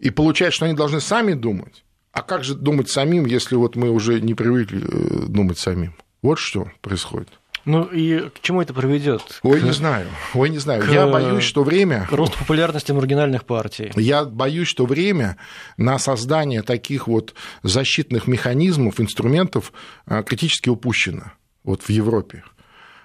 И 0.00 0.10
получается, 0.10 0.56
что 0.56 0.64
они 0.66 0.74
должны 0.74 1.00
сами 1.00 1.34
думать. 1.34 1.84
А 2.12 2.22
как 2.22 2.42
же 2.42 2.54
думать 2.54 2.88
самим, 2.90 3.26
если 3.26 3.54
вот 3.54 3.76
мы 3.76 3.90
уже 3.90 4.20
не 4.20 4.34
привыкли 4.34 4.82
э, 4.82 5.26
думать 5.28 5.58
самим? 5.58 5.94
Вот 6.22 6.38
что 6.38 6.70
происходит. 6.80 7.28
Ну 7.66 7.84
и 7.84 8.30
к 8.30 8.40
чему 8.40 8.62
это 8.62 8.72
приведет? 8.72 9.22
Ой, 9.42 9.60
к... 9.60 9.62
не 9.62 9.72
знаю. 9.72 10.08
Ой, 10.34 10.48
не 10.48 10.58
знаю. 10.58 10.82
К... 10.82 10.88
Я 10.88 11.06
боюсь, 11.06 11.44
что 11.44 11.62
время... 11.62 12.08
Рост 12.10 12.36
популярности 12.36 12.92
маргинальных 12.92 13.44
партий. 13.44 13.92
Я 13.96 14.24
боюсь, 14.24 14.66
что 14.66 14.86
время 14.86 15.36
на 15.76 15.98
создание 15.98 16.62
таких 16.62 17.06
вот 17.06 17.34
защитных 17.62 18.26
механизмов, 18.26 18.98
инструментов 18.98 19.72
э, 20.06 20.22
критически 20.24 20.70
упущено 20.70 21.32
вот 21.62 21.82
в 21.82 21.90
Европе. 21.90 22.42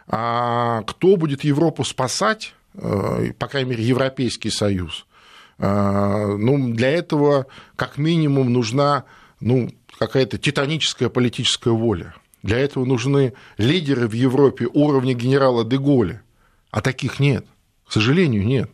А 0.08 0.84
кто 0.84 1.18
будет 1.18 1.44
Европу 1.44 1.84
спасать, 1.84 2.54
э, 2.76 3.34
по 3.38 3.48
крайней 3.48 3.72
мере, 3.72 3.84
Европейский 3.84 4.50
Союз, 4.50 5.06
ну, 5.58 6.74
для 6.74 6.90
этого 6.90 7.48
как 7.76 7.98
минимум 7.98 8.52
нужна 8.52 9.06
ну, 9.40 9.70
какая-то 9.98 10.38
титаническая 10.38 11.10
политическая 11.10 11.72
воля. 11.72 12.14
Для 12.44 12.60
этого 12.60 12.86
нужны 12.86 13.34
лидеры 13.58 14.08
в 14.08 14.14
Европе 14.14 14.68
уровня 14.72 15.14
генерала 15.14 15.66
Деголя, 15.66 16.22
а 16.72 16.82
таких 16.82 17.20
нет, 17.20 17.46
к 17.88 17.92
сожалению, 17.92 18.46
нет. 18.46 18.70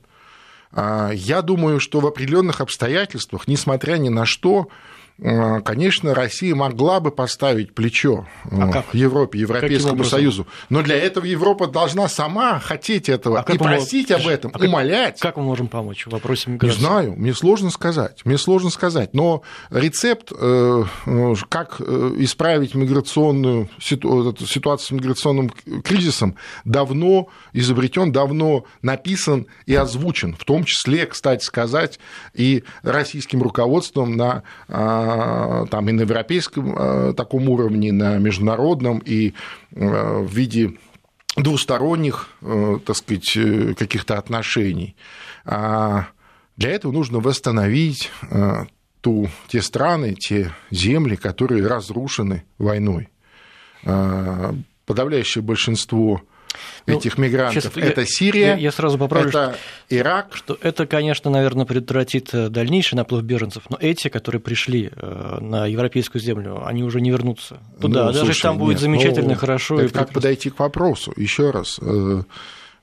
А, 0.72 1.12
я 1.12 1.42
думаю, 1.42 1.80
что 1.80 2.00
в 2.00 2.08
определенных 2.08 2.62
обстоятельствах, 2.62 3.48
несмотря 3.48 3.98
ни 3.98 4.10
на 4.10 4.26
что, 4.26 4.68
а, 4.70 4.91
конечно, 5.22 6.16
Россия 6.16 6.56
могла 6.56 7.00
бы 7.00 7.12
поставить 7.12 7.76
плечо 7.76 8.28
а 8.50 8.70
э, 8.70 8.72
как? 8.72 8.86
Европе, 8.94 9.40
Европейскому 9.40 10.04
Союзу, 10.04 10.48
но 10.70 10.82
для 10.82 10.96
этого 10.96 11.26
Европа 11.26 11.68
должна 11.68 12.08
сама 12.08 12.60
хотеть 12.60 13.08
этого 13.08 13.42
а 13.42 13.54
и 13.54 13.58
просить 13.58 14.10
мы... 14.10 14.16
об 14.16 14.28
этом, 14.28 14.52
а 14.54 14.58
умолять. 14.58 15.20
Как 15.20 15.38
мы 15.38 15.44
можем 15.44 15.68
помочь 15.68 16.08
в 16.08 16.10
вопросе 16.10 16.50
миграции? 16.50 16.76
Не 16.76 16.80
знаю, 16.84 17.14
мне 17.16 17.34
сложно 17.36 17.70
сказать, 17.70 18.26
мне 18.26 18.40
сложно 18.40 18.72
сказать, 18.72 19.14
но 19.14 19.44
рецепт, 19.70 20.32
э, 20.36 20.84
э, 21.06 21.34
как 21.50 21.80
исправить 21.82 22.74
миграционную 22.74 23.70
ситуацию 23.80 24.80
с 24.80 24.92
миграционным 24.92 25.52
кризисом, 25.84 26.36
давно 26.66 27.28
изобретен, 27.54 28.12
давно 28.12 28.66
написан 28.82 29.46
и 29.68 29.76
озвучен, 29.76 30.36
в 30.36 30.46
том 30.46 30.64
числе, 30.64 31.06
кстати 31.06 31.44
сказать, 31.44 32.00
и 32.34 32.64
российским 32.82 33.44
руководством 33.44 34.18
на 34.18 34.44
там 35.70 35.90
и 35.90 35.92
на 35.92 36.02
европейском 36.02 36.76
э, 36.78 37.14
таком 37.14 37.50
уровне, 37.50 37.92
на 37.92 38.18
международном, 38.18 39.00
и 39.00 39.34
э, 39.72 40.20
в 40.20 40.32
виде 40.32 40.74
двусторонних, 41.36 42.30
э, 42.42 42.80
так 42.86 42.96
сказать, 42.96 43.38
каких-то 43.78 44.18
отношений. 44.18 44.96
А 45.46 46.08
для 46.58 46.72
этого 46.72 46.92
нужно 46.92 47.20
восстановить 47.20 48.12
ту, 49.02 49.30
те 49.48 49.62
страны, 49.62 50.14
те 50.14 50.52
земли, 50.70 51.16
которые 51.16 51.66
разрушены 51.66 52.44
войной. 52.58 53.10
Подавляющее 54.86 55.42
большинство 55.42 56.22
ну, 56.86 56.98
этих 56.98 57.18
мигрантов. 57.18 57.64
Сейчас, 57.64 57.78
это 57.78 58.06
Сирия, 58.06 58.48
я, 58.48 58.56
я 58.56 58.72
сразу 58.72 58.98
поправлю, 58.98 59.30
это 59.30 59.54
что, 59.54 59.96
Ирак. 59.96 60.36
Что 60.36 60.58
это, 60.62 60.86
конечно, 60.86 61.30
наверное, 61.30 61.66
предотвратит 61.66 62.34
э, 62.34 62.50
дальнейший 62.50 62.96
наплыв 62.96 63.24
беженцев, 63.24 63.64
но 63.70 63.78
эти, 63.80 64.08
которые 64.08 64.42
пришли 64.42 64.92
э, 64.96 65.38
на 65.40 65.66
европейскую 65.66 66.22
землю, 66.22 66.66
они 66.66 66.84
уже 66.84 67.02
не 67.02 67.12
вернутся 67.12 67.60
туда. 67.80 68.06
Ну, 68.06 68.12
Даже 68.14 68.26
слушай, 68.26 68.42
там 68.42 68.58
будет 68.58 68.74
нет, 68.74 68.82
замечательно, 68.82 69.30
ну, 69.30 69.36
хорошо. 69.36 69.80
Это 69.80 69.94
как 69.94 70.12
подойти 70.12 70.50
к 70.50 70.60
вопросу? 70.60 71.14
Еще 71.16 71.52
раз 71.52 71.80
э, 71.82 72.24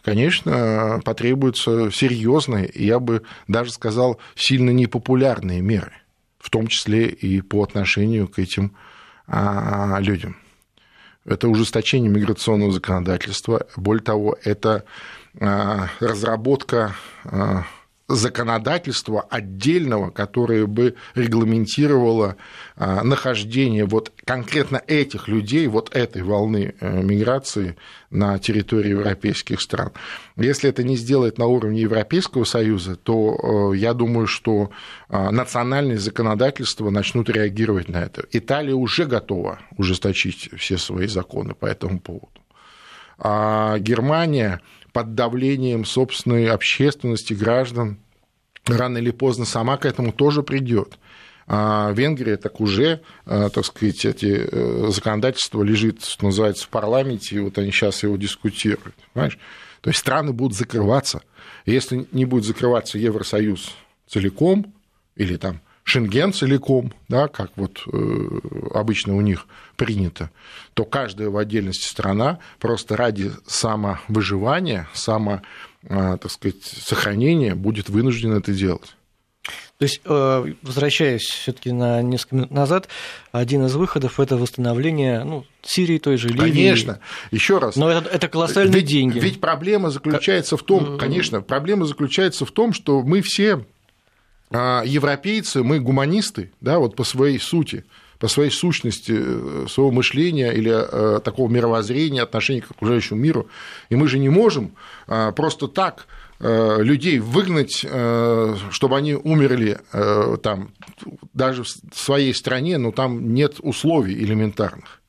конечно, 0.03 1.01
потребуются 1.05 1.91
серьезные, 1.91 2.71
я 2.75 2.99
бы 2.99 3.23
даже 3.47 3.73
сказал, 3.73 4.19
сильно 4.35 4.71
непопулярные 4.71 5.61
меры, 5.61 5.93
в 6.39 6.51
том 6.51 6.69
числе 6.69 7.09
и 7.09 7.41
по 7.41 7.63
отношению 7.63 8.29
к 8.29 8.39
этим 8.39 8.75
а, 9.27 9.99
людям 10.01 10.37
это 11.29 11.49
ужесточение 11.49 12.11
миграционного 12.11 12.73
законодательства. 12.73 13.67
Более 13.77 14.03
того, 14.03 14.37
это 14.45 14.85
а, 15.41 15.89
разработка 16.01 16.95
а, 17.25 17.65
законодательства 18.09 19.21
отдельного, 19.21 20.11
которое 20.11 20.67
бы 20.67 20.95
регламентировало 21.15 22.37
а, 22.75 23.03
нахождение 23.05 23.85
вот 23.85 24.13
конкретно 24.25 24.83
этих 24.87 25.29
людей, 25.29 25.67
вот 25.67 25.95
этой 25.95 26.23
волны 26.23 26.75
э, 26.81 27.03
миграции 27.03 27.77
на 28.11 28.39
территории 28.39 28.91
европейских 28.91 29.61
стран. 29.61 29.93
Если 30.37 30.71
это 30.71 30.83
не 30.83 30.97
сделать 30.97 31.37
на 31.37 31.47
уровне 31.47 31.83
Европейского 31.83 32.45
Союза, 32.45 32.97
то 32.97 33.73
э, 33.73 33.77
я 33.77 33.93
думаю, 33.93 34.27
что 34.27 34.71
а, 35.11 35.31
национальные 35.31 35.99
законодательства 35.99 36.89
начнут 36.89 37.29
реагировать 37.29 37.89
на 37.89 37.99
это. 37.99 38.25
Италия 38.33 38.75
уже 38.75 39.05
готова 39.05 39.59
ужесточить 39.77 40.49
все 40.57 40.79
свои 40.79 41.09
законы 41.09 41.55
по 41.55 41.67
этому 41.67 42.01
поводу. 42.01 42.29
А 43.19 43.79
Германия 43.79 44.61
под 44.99 45.15
давлением 45.15 45.85
собственной 45.85 46.49
общественности, 46.49 47.33
граждан, 47.33 47.99
рано 48.67 48.99
или 48.99 49.13
поздно 49.13 49.45
сама 49.45 49.77
к 49.77 49.87
этому 49.87 50.13
тоже 50.13 50.43
придет. 50.43 50.99
А 51.47 51.93
Венгрия 51.93 52.37
так 52.37 52.61
уже, 52.61 53.01
а, 53.25 53.49
так 53.49 53.65
сказать, 53.65 54.05
эти 54.05 54.49
э, 54.51 54.91
законодательства 54.91 55.63
лежит, 55.63 56.05
что 56.05 56.25
называется, 56.25 56.65
в 56.65 56.69
парламенте, 56.71 57.37
и 57.37 57.39
вот 57.39 57.59
они 57.59 57.71
сейчас 57.71 58.03
его 58.03 58.17
дискутируют, 58.17 58.97
понимаешь? 59.13 59.39
То 59.83 59.91
есть 59.91 60.01
страны 60.01 60.33
будут 60.33 60.59
закрываться. 60.59 61.23
если 61.65 62.09
не 62.11 62.25
будет 62.25 62.45
закрываться 62.45 62.99
Евросоюз 62.99 63.77
целиком, 64.09 64.75
или 65.15 65.37
там 65.37 65.61
Шенген 65.89 66.35
целиком, 66.35 66.93
да, 67.09 67.29
как 67.29 67.51
вот 67.57 67.83
э, 67.91 68.41
обычно 68.75 69.17
у 69.17 69.23
них 69.23 69.47
принято, 69.77 70.31
то 70.75 70.85
каждая 70.85 71.31
в 71.31 71.39
отдельности 71.39 71.89
страна 71.89 72.41
просто 72.59 72.95
ради 72.95 73.33
самовыживания, 73.47 74.87
само, 74.93 75.41
э, 75.85 76.19
так 76.21 76.31
сказать, 76.31 76.63
сохранения 76.63 77.55
будет 77.55 77.89
вынуждена 77.89 78.35
это 78.35 78.53
делать. 78.53 78.97
То 79.79 79.85
есть, 79.85 80.03
э, 80.05 80.53
возвращаясь 80.61 81.23
все-таки 81.23 81.73
на 81.73 82.03
несколько 82.03 82.35
минут 82.35 82.51
назад, 82.51 82.89
один 83.33 83.65
из 83.65 83.75
выходов 83.75 84.21
это 84.21 84.37
восстановление 84.37 85.25
ну, 85.25 85.47
Сирии 85.63 85.97
той 85.97 86.19
же, 86.19 86.29
Ливии. 86.29 86.51
Конечно, 86.51 87.01
еще 87.31 87.57
раз. 87.57 87.77
Но 87.77 87.89
это, 87.89 88.11
это 88.11 88.29
колоссальные 88.29 88.81
ведь, 88.81 88.91
деньги. 88.91 89.19
Ведь 89.21 89.41
проблема 89.41 89.89
заключается 89.89 90.59
в 90.59 90.63
том, 90.63 90.99
конечно, 90.99 91.41
проблема 91.41 91.87
заключается 91.87 92.45
в 92.45 92.51
том, 92.51 92.75
что 92.75 93.01
мы 93.01 93.23
все 93.23 93.55
а 93.55 93.78
европейцы, 94.51 95.63
мы 95.63 95.81
гуманисты, 95.81 96.53
да, 96.61 96.79
вот 96.79 96.97
по 96.97 97.05
своей 97.05 97.39
сути, 97.39 97.85
по 98.19 98.29
своей 98.29 98.51
сущности 98.51 99.15
э, 99.17 99.67
своего 99.69 99.93
мышления 99.93 100.51
или 100.51 100.73
э, 100.73 101.21
такого 101.21 101.49
мировоззрения, 101.49 102.23
отношения 102.23 102.63
к 102.63 102.71
окружающему 102.71 103.19
миру. 103.19 103.49
И 103.91 103.97
мы 103.97 104.09
же 104.09 104.19
не 104.19 104.29
можем 104.29 104.75
э, 105.07 105.33
просто 105.33 105.69
так 105.69 106.07
людей 106.41 107.19
выгнать, 107.19 107.79
чтобы 107.79 108.97
они 108.97 109.15
умерли 109.15 109.81
там, 109.91 110.71
даже 111.35 111.65
в 111.65 111.69
своей 111.93 112.33
стране, 112.33 112.79
но 112.79 112.93
там 112.93 113.35
нет 113.35 113.57
условий 113.59 114.15
элементарных. 114.15 115.03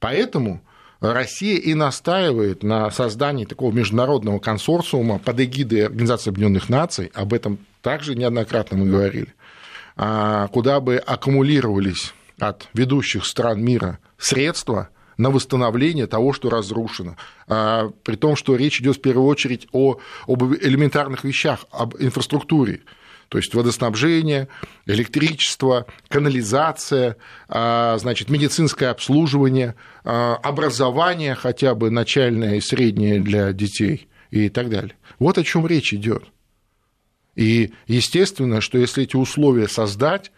Поэтому 0.00 0.62
Россия 1.00 1.56
и 1.56 1.72
настаивает 1.72 2.62
на 2.62 2.90
создании 2.90 3.46
такого 3.46 3.72
международного 3.72 4.38
консорциума 4.38 5.18
под 5.18 5.40
эгидой 5.40 5.86
Организации 5.86 6.28
Объединенных 6.28 6.68
Наций, 6.68 7.10
об 7.14 7.32
этом 7.32 7.58
также 7.84 8.14
неоднократно 8.14 8.78
мы 8.78 8.86
говорили, 8.86 9.34
а, 9.94 10.48
куда 10.48 10.80
бы 10.80 10.96
аккумулировались 10.96 12.14
от 12.40 12.66
ведущих 12.72 13.26
стран 13.26 13.62
мира 13.62 13.98
средства 14.16 14.88
на 15.18 15.30
восстановление 15.30 16.06
того, 16.06 16.32
что 16.32 16.48
разрушено. 16.48 17.16
А, 17.46 17.90
при 18.02 18.16
том, 18.16 18.36
что 18.36 18.56
речь 18.56 18.80
идет 18.80 18.96
в 18.96 19.02
первую 19.02 19.26
очередь 19.26 19.68
о, 19.72 19.98
об 20.26 20.42
элементарных 20.42 21.24
вещах, 21.24 21.66
об 21.70 21.94
инфраструктуре. 21.98 22.80
То 23.28 23.36
есть 23.36 23.54
водоснабжение, 23.54 24.48
электричество, 24.86 25.84
канализация, 26.08 27.18
а, 27.48 27.98
значит, 27.98 28.30
медицинское 28.30 28.86
обслуживание, 28.86 29.74
образование 30.04 31.34
хотя 31.34 31.74
бы 31.74 31.90
начальное 31.90 32.54
и 32.56 32.60
среднее 32.62 33.20
для 33.20 33.52
детей 33.52 34.08
и 34.30 34.48
так 34.48 34.70
далее. 34.70 34.96
Вот 35.18 35.36
о 35.36 35.44
чем 35.44 35.66
речь 35.66 35.92
идет. 35.92 36.24
И 37.36 37.72
естественно, 37.86 38.60
что 38.60 38.78
если 38.78 39.04
эти 39.04 39.16
условия 39.16 39.68
создать, 39.68 40.32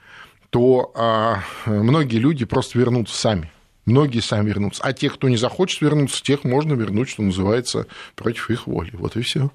то 0.51 0.93
а, 0.95 1.43
многие 1.67 2.19
люди 2.19 2.45
просто 2.45 2.79
вернутся 2.79 3.17
сами. 3.17 3.51
Многие 3.85 4.21
сами 4.21 4.49
вернутся. 4.49 4.83
А 4.83 4.93
тех, 4.93 5.15
кто 5.15 5.29
не 5.29 5.37
захочет 5.37 5.81
вернуться, 5.81 6.23
тех 6.23 6.45
можно 6.45 6.75
вернуть, 6.75 7.09
что 7.09 7.23
называется, 7.23 7.87
против 8.15 8.51
их 8.51 8.67
воли. 8.67 8.91
Вот 8.95 9.17
и 9.17 9.23
все. 9.23 9.51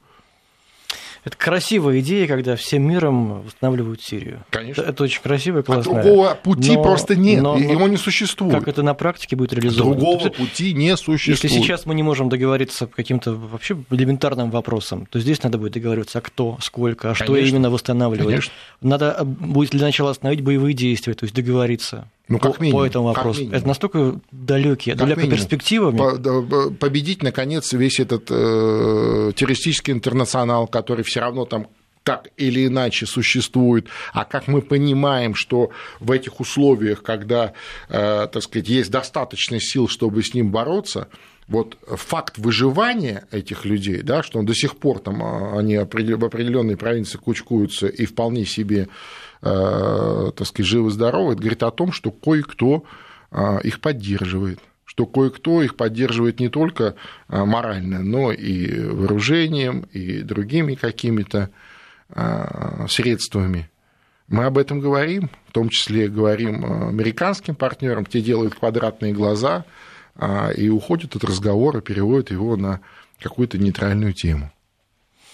Это 1.23 1.38
красивая 1.38 1.99
идея, 1.99 2.27
когда 2.27 2.55
всем 2.55 2.88
миром 2.88 3.43
восстанавливают 3.43 4.01
Сирию. 4.01 4.43
Конечно. 4.49 4.81
Это, 4.81 5.03
очень 5.03 5.21
красиво 5.21 5.60
и 5.60 5.62
классно. 5.62 5.99
А 5.99 6.03
другого 6.03 6.39
пути 6.41 6.75
но, 6.75 6.81
просто 6.81 7.15
нет, 7.15 7.43
но, 7.43 7.57
его 7.57 7.88
не 7.88 7.97
существует. 7.97 8.55
Как 8.55 8.67
это 8.67 8.81
на 8.81 8.95
практике 8.95 9.36
будет 9.36 9.53
реализовано? 9.53 9.95
Другого 9.95 10.23
есть, 10.23 10.36
пути 10.36 10.73
не 10.73 10.97
существует. 10.97 11.43
Если 11.43 11.47
сейчас 11.47 11.86
мы 11.86 11.93
не 11.93 12.01
можем 12.01 12.29
договориться 12.29 12.88
по 12.88 12.95
каким-то 12.95 13.34
вообще 13.34 13.77
элементарным 13.91 14.49
вопросам, 14.49 15.05
то 15.05 15.19
здесь 15.19 15.43
надо 15.43 15.60
будет 15.60 15.73
договариваться, 15.73 16.17
а 16.17 16.21
кто, 16.21 16.57
сколько, 16.60 17.12
а 17.12 17.15
что 17.15 17.36
именно 17.36 17.69
восстанавливать. 17.69 18.27
Конечно. 18.27 18.53
Надо 18.81 19.12
а, 19.12 19.23
будет 19.23 19.71
для 19.71 19.86
начала 19.86 20.10
остановить 20.10 20.41
боевые 20.41 20.73
действия, 20.73 21.13
то 21.13 21.25
есть 21.25 21.36
договориться. 21.36 22.07
Ну, 22.31 22.39
как 22.39 22.57
по, 22.57 22.61
минимум, 22.61 22.81
по 22.81 22.85
этому 22.85 23.05
вопросу. 23.05 23.49
Это 23.51 23.67
настолько 23.67 24.19
далекие, 24.31 24.95
далекая 24.95 25.27
перспектива. 25.27 25.91
Победить, 26.79 27.23
наконец, 27.23 27.73
весь 27.73 27.99
этот 27.99 28.27
э, 28.29 29.31
террористический 29.35 29.93
интернационал, 29.93 30.67
который 30.67 31.03
все 31.03 31.19
равно 31.19 31.45
там 31.45 31.67
так 32.03 32.29
или 32.37 32.65
иначе 32.65 33.05
существует, 33.05 33.87
а 34.13 34.25
как 34.25 34.47
мы 34.47 34.61
понимаем, 34.61 35.35
что 35.35 35.69
в 35.99 36.09
этих 36.11 36.39
условиях, 36.39 37.03
когда, 37.03 37.53
э, 37.89 38.27
так 38.31 38.41
сказать, 38.41 38.69
есть 38.69 38.89
достаточно 38.89 39.59
сил, 39.59 39.87
чтобы 39.87 40.23
с 40.23 40.33
ним 40.33 40.49
бороться, 40.49 41.09
вот 41.47 41.77
факт 41.85 42.37
выживания 42.37 43.25
этих 43.29 43.65
людей, 43.65 44.01
да, 44.01 44.23
что 44.23 44.41
до 44.41 44.55
сих 44.55 44.77
пор 44.77 44.99
там 44.99 45.21
а, 45.21 45.59
они 45.59 45.77
в 45.77 45.81
определенной 45.81 46.77
провинции 46.77 47.17
кучкуются 47.17 47.87
и 47.87 48.05
вполне 48.05 48.45
себе 48.45 48.87
так 49.41 50.45
сказать, 50.45 50.67
живы-здоровы, 50.67 51.34
это 51.34 51.41
говорит 51.41 51.63
о 51.63 51.71
том, 51.71 51.91
что 51.91 52.12
кое-кто 52.12 52.84
э, 53.32 53.60
их 53.63 53.82
поддерживает 53.82 54.60
что 54.84 55.06
кое-кто 55.06 55.62
их 55.62 55.77
поддерживает 55.77 56.41
не 56.41 56.49
только 56.49 56.95
э, 57.30 57.45
морально, 57.45 58.04
но 58.04 58.34
и 58.34 58.89
вооружением, 58.89 59.86
и 59.93 60.21
другими 60.21 60.75
какими-то 60.75 61.49
средствами. 62.89 63.69
Мы 64.27 64.43
об 64.43 64.58
этом 64.58 64.82
говорим, 64.82 65.30
в 65.47 65.54
том 65.54 65.69
числе 65.69 66.10
говорим 66.10 66.89
американским 66.89 67.56
партнерам, 67.56 68.06
те 68.06 68.19
делают 68.19 68.56
квадратные 68.56 69.13
глаза 69.13 69.63
и 70.58 70.67
уходят 70.67 71.15
от 71.15 71.23
разговора, 71.23 71.80
переводят 71.80 72.32
его 72.32 72.58
на 72.58 72.82
какую-то 73.21 73.58
нейтральную 73.58 74.12
тему. 74.12 74.51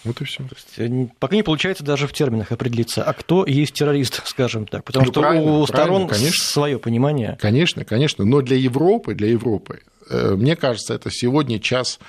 Вот 0.08 0.22
и 0.22 0.24
все. 0.24 0.43
Э, 0.78 1.08
пока 1.20 1.36
не 1.36 1.43
получается 1.43 1.84
даже 1.84 2.08
в 2.08 2.13
терминах 2.13 2.52
определиться, 2.52 3.04
а 3.04 3.13
кто 3.13 3.46
есть 3.46 3.74
террорист, 3.74 4.22
скажем 4.26 4.65
так. 4.65 4.86
Потому 4.86 5.06
ну, 5.06 5.12
что 5.12 5.22
у 5.22 5.67
сторон 5.67 6.08
конечно. 6.08 6.46
свое 6.46 6.80
понимание. 6.80 7.38
Конечно, 7.41 7.84
конечно. 7.84 8.24
Но 8.24 8.41
для 8.41 8.56
Европы, 8.56 9.13
для 9.13 9.28
Европы, 9.28 9.82
э, 10.10 10.36
мне 10.36 10.56
кажется, 10.56 10.93
это 10.93 11.12
сегодня 11.12 11.60
час 11.60 12.00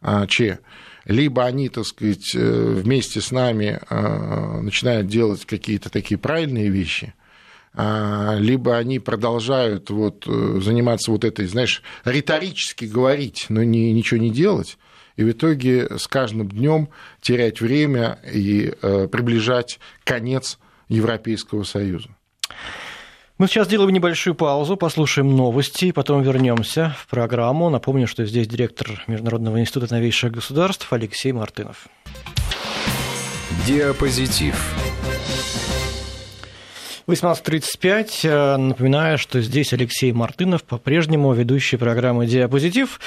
а, 0.00 0.26
Че. 0.26 0.60
Либо 1.04 1.44
они, 1.44 1.68
так 1.68 1.86
сказать, 1.86 2.34
э, 2.34 2.80
вместе 2.82 3.20
с 3.20 3.32
нами 3.32 3.80
а, 3.88 4.60
начинают 4.60 5.08
делать 5.08 5.44
какие-то 5.46 5.90
такие 5.90 6.18
правильные 6.18 6.68
вещи, 6.68 7.14
а, 7.74 8.36
либо 8.38 8.76
они 8.76 8.98
продолжают 8.98 9.90
вот 9.90 10.24
заниматься 10.26 11.10
вот 11.10 11.24
этой, 11.24 11.46
знаешь, 11.46 11.82
риторически 12.04 12.84
говорить, 12.84 13.46
но 13.48 13.62
не, 13.64 13.92
ничего 13.92 14.20
не 14.20 14.30
делать, 14.30 14.76
и 15.18 15.24
в 15.24 15.32
итоге 15.32 15.98
с 15.98 16.06
каждым 16.06 16.48
днем 16.48 16.88
терять 17.20 17.60
время 17.60 18.20
и 18.24 18.72
э, 18.80 19.08
приближать 19.08 19.80
конец 20.04 20.58
Европейского 20.88 21.64
Союза. 21.64 22.08
Мы 23.36 23.48
сейчас 23.48 23.66
сделаем 23.66 23.90
небольшую 23.90 24.34
паузу, 24.34 24.76
послушаем 24.76 25.36
новости, 25.36 25.90
потом 25.90 26.22
вернемся 26.22 26.94
в 26.98 27.08
программу. 27.08 27.68
Напомню, 27.68 28.06
что 28.06 28.24
здесь 28.26 28.46
директор 28.46 29.02
Международного 29.08 29.60
института 29.60 29.92
новейших 29.92 30.32
государств 30.32 30.92
Алексей 30.92 31.32
Мартынов. 31.32 31.88
Диапозитив. 33.66 34.56
18.35. 37.08 38.10
Э, 38.24 38.56
напоминаю, 38.58 39.16
что 39.16 39.40
здесь 39.40 39.72
Алексей 39.72 40.12
Мартынов, 40.12 40.62
по-прежнему 40.62 41.32
ведущий 41.32 41.78
программы 41.78 42.26
«Диапозитив», 42.26 43.00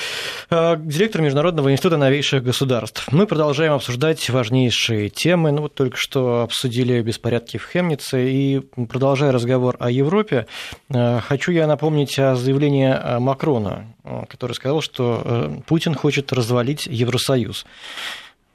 э, 0.50 0.76
директор 0.80 1.22
Международного 1.22 1.72
института 1.72 1.98
новейших 1.98 2.44
государств. 2.44 3.08
Мы 3.12 3.28
продолжаем 3.28 3.74
обсуждать 3.74 4.28
важнейшие 4.32 5.10
темы. 5.10 5.52
Ну, 5.52 5.62
вот 5.62 5.76
только 5.76 5.98
что 5.98 6.42
обсудили 6.42 7.00
беспорядки 7.02 7.58
в 7.58 7.66
Хемнице. 7.72 8.28
И 8.32 8.60
продолжая 8.90 9.32
разговор 9.32 9.78
о 9.80 9.92
Европе, 9.92 10.48
э, 10.90 11.20
хочу 11.20 11.52
я 11.52 11.68
напомнить 11.68 12.18
о 12.18 12.36
заявлении 12.36 13.20
Макрона, 13.20 13.86
который 14.30 14.54
сказал, 14.54 14.82
что 14.82 15.62
Путин 15.68 15.94
хочет 15.94 16.34
развалить 16.34 16.88
Евросоюз. 16.88 17.66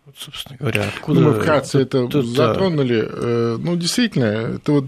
Вот, 0.06 0.14
собственно 0.18 0.56
говоря, 0.58 0.86
откуда... 0.88 1.20
Ну, 1.20 1.30
мы 1.30 1.40
вкратце 1.40 1.82
это 1.82 2.08
тут, 2.08 2.26
затронули. 2.26 3.56
Ну, 3.58 3.76
действительно, 3.76 4.24
это 4.24 4.72
вот 4.72 4.84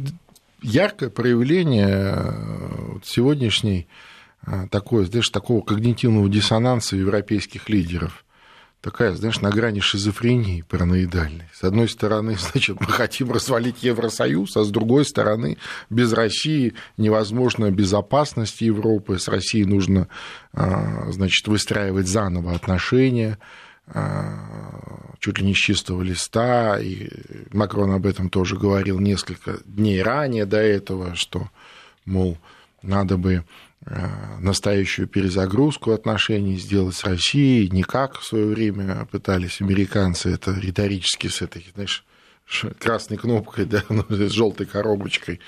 яркое 0.63 1.11
проявление 1.11 2.15
э, 2.17 2.99
сегодняшней 3.05 3.89
э, 4.47 4.67
такой, 4.71 5.07
знаешь, 5.07 5.29
такого 5.29 5.63
когнитивного 5.63 6.29
диссонанса 6.29 6.97
европейских 6.97 7.69
лидеров. 7.69 8.25
Такая, 8.81 9.13
знаешь, 9.15 9.41
на 9.41 9.51
грани 9.51 9.81
шизофрении 9.81 10.63
параноидальной. 10.63 11.49
С 11.53 11.65
одной 11.65 11.89
стороны, 11.89 12.37
значит, 12.53 12.81
мы 12.81 12.87
хотим 12.87 13.33
развалить 13.33 13.83
Евросоюз, 13.83 14.57
а 14.57 14.65
с 14.65 14.71
другой 14.71 15.05
стороны, 15.05 15.59
без 15.91 16.13
России 16.13 16.75
невозможна 16.97 17.71
безопасность 17.71 18.61
Европы, 18.61 19.19
с 19.19 19.29
Россией 19.29 19.65
нужно, 19.65 20.09
э, 20.53 21.11
значит, 21.11 21.47
выстраивать 21.49 22.07
заново 22.07 22.55
отношения, 22.55 23.39
чуть 25.21 25.39
ли 25.39 25.47
не 25.47 25.55
с 25.55 25.59
чистого 25.59 26.03
листа, 26.03 26.79
и 26.79 27.09
Макрон 27.53 27.93
об 27.93 28.07
этом 28.07 28.31
тоже 28.31 28.57
говорил 28.57 28.99
несколько 28.99 29.59
дней 29.65 30.03
ранее 30.03 30.47
до 30.47 30.59
этого, 30.59 31.15
что, 31.15 31.51
мол, 32.05 32.39
надо 32.83 33.17
бы 33.17 33.45
а, 33.85 34.39
настоящую 34.41 35.09
перезагрузку 35.09 35.93
отношений 35.93 36.57
сделать 36.57 36.95
с 36.95 37.05
Россией, 37.05 37.69
не 37.71 37.83
как 37.83 38.19
в 38.19 38.25
свое 38.25 38.47
время 38.47 39.07
пытались 39.11 39.61
американцы 39.61 40.33
это 40.33 40.53
риторически 40.53 41.29
с 41.29 41.43
этой, 41.43 41.67
знаешь, 41.75 42.05
красной 42.79 43.17
кнопкой, 43.17 43.67
да, 43.67 43.83
ну, 43.89 44.05
с 44.09 44.31
желтой 44.31 44.67
коробочкой, 44.67 45.41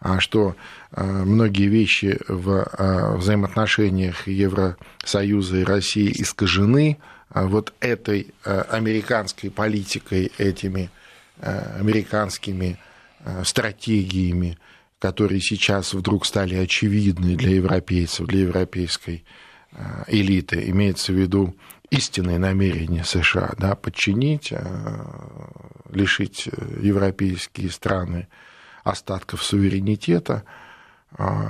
а 0.00 0.20
что 0.20 0.54
а, 0.92 1.04
многие 1.04 1.66
вещи 1.66 2.18
в 2.28 3.16
взаимоотношениях 3.16 4.28
Евросоюза 4.28 5.58
и 5.58 5.64
России 5.64 6.12
искажены, 6.20 6.98
а 7.00 7.17
вот 7.30 7.74
этой 7.80 8.32
э, 8.44 8.60
американской 8.70 9.50
политикой, 9.50 10.32
этими 10.38 10.90
э, 11.38 11.78
американскими 11.78 12.78
э, 13.20 13.44
стратегиями, 13.44 14.58
которые 14.98 15.40
сейчас 15.40 15.94
вдруг 15.94 16.26
стали 16.26 16.56
очевидны 16.56 17.36
для 17.36 17.50
европейцев, 17.56 18.26
для 18.26 18.40
европейской 18.40 19.24
элиты, 20.08 20.68
имеется 20.70 21.12
в 21.12 21.16
виду 21.16 21.54
истинное 21.90 22.38
намерение 22.38 23.04
США 23.04 23.54
да, 23.58 23.76
подчинить, 23.76 24.52
лишить 25.92 26.48
европейские 26.80 27.70
страны 27.70 28.26
остатков 28.82 29.44
суверенитета 29.44 30.42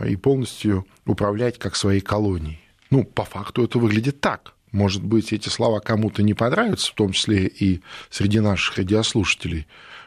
и 0.04 0.16
полностью 0.16 0.84
управлять 1.06 1.58
как 1.58 1.74
своей 1.74 2.00
колонией. 2.00 2.60
Ну, 2.90 3.04
по 3.04 3.24
факту 3.24 3.64
это 3.64 3.78
выглядит 3.78 4.20
так. 4.20 4.52
Может 4.72 5.02
быть, 5.02 5.32
эти 5.32 5.48
слова 5.48 5.80
кому-то 5.80 6.22
не 6.22 6.34
понравятся, 6.34 6.92
в 6.92 6.94
том 6.94 7.12
числе 7.12 7.46
и 7.46 7.80
среди 8.10 8.40
наших 8.40 8.76
радиослушателей, 8.76 9.66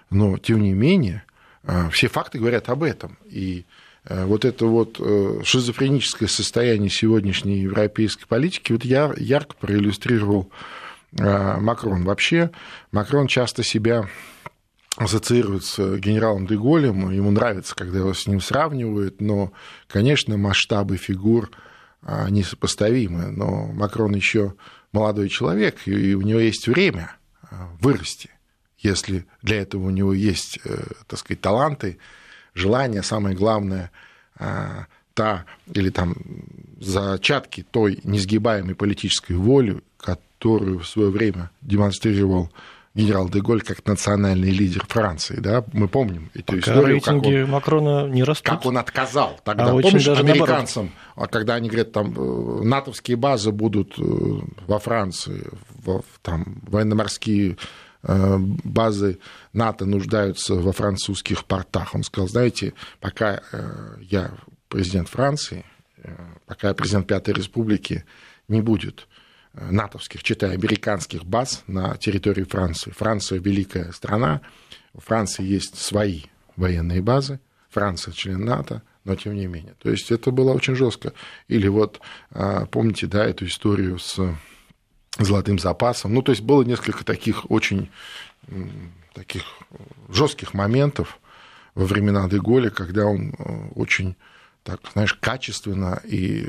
но, 0.10 0.38
тем 0.38 0.62
не 0.62 0.74
менее, 0.74 1.24
э, 1.64 1.90
все 1.92 2.08
факты 2.08 2.38
говорят 2.38 2.70
об 2.70 2.84
этом. 2.84 3.18
И 3.26 3.66
э, 4.06 4.26
вот 4.26 4.46
это 4.46 4.66
вот 4.66 4.98
э, 5.00 5.42
шизофреническое 5.44 6.30
состояние 6.30 6.90
сегодняшней 6.90 7.62
европейской 7.62 8.28
политики 8.28 8.72
вот 8.72 8.86
я 8.86 9.14
ярко 9.18 9.56
проиллюстрировал 9.56 10.50
Макрон. 11.14 12.06
Вообще, 12.06 12.52
Макрон 12.94 13.28
часто 13.28 13.64
себя 13.64 14.08
ассоциирует 14.96 15.66
с 15.66 15.98
генералом 15.98 16.48
Деголем, 16.48 17.10
ему 17.12 17.32
нравится, 17.32 17.76
когда 17.76 18.00
его 18.00 18.14
с 18.14 18.28
ним 18.28 18.40
сравнивают, 18.40 19.20
но, 19.20 19.52
конечно, 19.90 20.38
масштабы 20.38 20.96
фигур– 20.96 21.50
несопоставимы, 22.04 23.32
но 23.32 23.68
Макрон 23.68 24.16
еще 24.16 24.56
молодой 24.92 25.30
человек, 25.30 25.88
и 25.88 26.16
у 26.16 26.22
него 26.22 26.40
есть 26.40 26.68
время 26.68 27.16
а, 27.44 27.70
вырасти, 27.80 28.30
если 28.80 29.26
для 29.42 29.62
этого 29.62 29.86
у 29.86 29.90
него 29.90 30.14
есть, 30.14 30.60
э, 30.64 30.84
так 31.08 31.20
сказать, 31.20 31.42
таланты, 31.42 31.98
желание, 32.54 33.04
самое 33.04 33.36
главное, 33.36 33.92
а, 34.36 34.88
та 35.14 35.46
или 35.68 35.90
там 35.90 36.16
зачатки 36.80 37.66
той 37.70 38.00
несгибаемой 38.04 38.76
политической 38.76 39.34
воли, 39.34 39.82
которую 39.98 40.80
в 40.80 40.88
свое 40.88 41.10
время 41.10 41.52
демонстрировал 41.62 42.52
генерал 42.94 43.30
Деголь 43.30 43.62
как 43.62 43.86
национальный 43.86 44.52
лидер 44.52 44.86
Франции, 44.88 45.38
да, 45.40 45.64
мы 45.74 45.88
помним 45.88 46.30
эту 46.34 46.48
Пока 46.48 46.60
историю. 46.60 46.86
рейтинги 46.86 47.36
как 47.36 47.46
он, 47.46 47.50
Макрона 47.52 48.08
не 48.08 48.24
растут. 48.24 48.48
Как 48.48 48.66
он 48.66 48.78
отказал 48.78 49.40
тогда, 49.44 49.72
а 49.72 49.82
помнишь, 49.82 50.08
американцам, 50.08 50.92
а 51.16 51.28
когда 51.28 51.56
они 51.56 51.70
говорят, 51.70 51.94
там, 51.94 52.14
э, 52.16 52.64
натовские 52.64 53.18
базы 53.18 53.52
будут 53.52 53.98
э, 53.98 54.04
во 54.68 54.80
Франции, 54.80 55.48
в, 55.84 56.04
там, 56.22 56.62
военно-морские 56.68 57.58
э, 58.04 58.38
базы 58.38 59.20
НАТО 59.54 59.86
нуждаются 59.86 60.56
во 60.56 60.74
французских 60.74 61.46
портах. 61.46 61.96
Он 61.96 62.04
сказал, 62.04 62.28
знаете, 62.28 62.74
пока 63.00 63.42
я 64.02 64.32
президент 64.68 65.08
Франции, 65.08 65.66
пока 66.46 66.70
я 66.70 66.74
президент 66.74 67.08
Пятой 67.08 67.34
Республики, 67.34 68.04
не 68.48 68.62
будет 68.62 69.08
натовских, 69.54 70.24
читай, 70.24 70.54
американских 70.54 71.26
баз 71.26 71.64
на 71.68 71.98
территории 71.98 72.44
Франции. 72.44 72.92
Франция 72.92 73.40
великая 73.40 73.92
страна, 73.92 74.42
у 74.94 75.02
Франции 75.02 75.44
есть 75.44 75.78
свои 75.78 76.24
военные 76.56 77.02
базы, 77.02 77.40
Франция 77.70 78.14
член 78.14 78.46
НАТО, 78.46 78.82
но 79.04 79.16
тем 79.16 79.36
не 79.36 79.48
менее. 79.48 79.76
То 79.80 79.90
есть 79.90 80.12
это 80.12 80.32
было 80.32 80.54
очень 80.54 80.76
жестко. 80.76 81.14
Или 81.48 81.68
вот 81.68 82.00
а, 82.32 82.66
помните, 82.66 83.08
да, 83.08 83.26
эту 83.26 83.46
историю 83.46 84.00
с 84.00 84.20
золотым 85.18 85.60
запасом. 85.60 86.14
Ну, 86.14 86.22
то 86.22 86.32
есть 86.32 86.42
было 86.42 86.64
несколько 86.64 87.04
таких 87.04 87.50
очень 87.50 87.90
таких 89.14 89.44
жестких 90.10 90.54
моментов 90.54 91.20
во 91.76 91.86
времена 91.86 92.28
Деголя, 92.28 92.70
когда 92.70 93.06
он 93.06 93.34
э, 93.38 93.70
очень 93.76 94.16
так, 94.64 94.80
знаешь, 94.94 95.14
качественно 95.14 96.02
и 96.04 96.46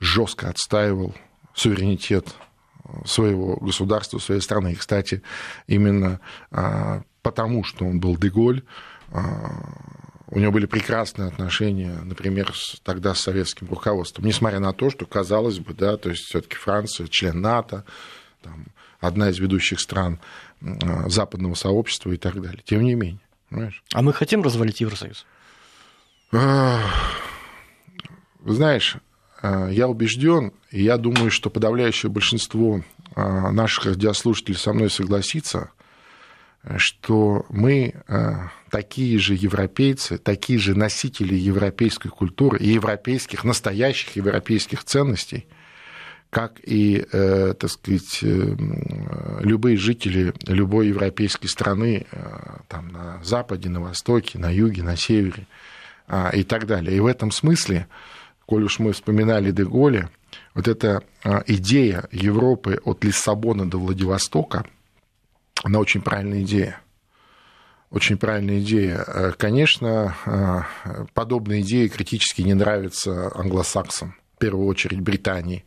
жестко 0.00 0.48
отстаивал 0.48 1.14
суверенитет 1.54 2.34
своего 3.04 3.56
государства, 3.56 4.18
своей 4.18 4.40
страны. 4.40 4.72
И, 4.72 4.76
кстати, 4.76 5.22
именно 5.66 6.20
а, 6.50 7.02
потому, 7.22 7.64
что 7.64 7.84
он 7.84 7.98
был 7.98 8.16
Деголь, 8.16 8.62
а, 9.10 9.50
у 10.28 10.38
него 10.38 10.52
были 10.52 10.66
прекрасные 10.66 11.28
отношения, 11.28 11.98
например, 12.02 12.52
с, 12.54 12.80
тогда 12.80 13.14
с 13.14 13.20
советским 13.20 13.68
руководством, 13.68 14.24
несмотря 14.24 14.60
на 14.60 14.72
то, 14.72 14.90
что, 14.90 15.06
казалось 15.06 15.58
бы, 15.58 15.74
да, 15.74 15.96
то 15.96 16.10
есть 16.10 16.24
все-таки 16.24 16.56
Франция, 16.56 17.06
член 17.08 17.40
НАТО, 17.40 17.84
там, 18.42 18.66
одна 19.00 19.30
из 19.30 19.38
ведущих 19.38 19.80
стран 19.80 20.20
а, 20.62 21.08
западного 21.08 21.54
сообщества 21.54 22.12
и 22.12 22.16
так 22.16 22.40
далее. 22.40 22.62
Тем 22.64 22.82
не 22.82 22.94
менее. 22.94 23.20
Понимаешь? 23.48 23.82
А 23.94 24.02
мы 24.02 24.12
хотим 24.12 24.42
развалить 24.42 24.80
Евросоюз? 24.80 25.24
Знаешь, 28.44 28.96
Э, 28.96 29.05
я 29.70 29.88
убежден, 29.88 30.52
и 30.70 30.82
я 30.82 30.96
думаю, 30.96 31.30
что 31.30 31.50
подавляющее 31.50 32.10
большинство 32.10 32.82
э, 33.14 33.50
наших 33.50 33.86
радиослушателей 33.86 34.56
со 34.56 34.72
мной 34.72 34.90
согласится, 34.90 35.70
что 36.76 37.46
мы 37.48 37.94
э, 38.08 38.32
такие 38.70 39.18
же 39.18 39.34
европейцы, 39.34 40.18
такие 40.18 40.58
же 40.58 40.74
носители 40.74 41.34
европейской 41.34 42.08
культуры 42.08 42.58
и 42.58 42.68
европейских, 42.68 43.44
настоящих 43.44 44.16
европейских 44.16 44.84
ценностей, 44.84 45.46
как 46.30 46.58
и, 46.64 47.06
так 47.12 47.70
сказать, 47.70 48.18
любые 48.20 49.76
жители 49.76 50.34
любой 50.46 50.88
европейской 50.88 51.46
страны 51.46 52.04
там, 52.68 52.88
на 52.88 53.22
Западе, 53.22 53.70
на 53.70 53.80
Востоке, 53.80 54.38
на 54.38 54.52
Юге, 54.52 54.82
на 54.82 54.96
Севере 54.96 55.46
и 56.34 56.42
так 56.42 56.66
далее. 56.66 56.96
И 56.96 57.00
в 57.00 57.06
этом 57.06 57.30
смысле 57.30 57.86
коль 58.46 58.64
уж 58.64 58.78
мы 58.78 58.92
вспоминали 58.92 59.50
Деголя, 59.50 60.10
вот 60.54 60.68
эта 60.68 61.02
а, 61.24 61.42
идея 61.46 62.08
Европы 62.12 62.80
от 62.84 63.04
Лиссабона 63.04 63.68
до 63.68 63.78
Владивостока, 63.78 64.66
она 65.62 65.78
очень 65.78 66.02
правильная 66.02 66.42
идея. 66.42 66.80
очень 67.90 68.18
правильная 68.18 68.60
идея. 68.60 69.34
Конечно, 69.38 70.66
подобные 71.14 71.62
идеи 71.62 71.88
критически 71.88 72.42
не 72.42 72.54
нравятся 72.54 73.32
англосаксам, 73.34 74.16
в 74.34 74.38
первую 74.38 74.66
очередь 74.66 75.00
Британии 75.00 75.64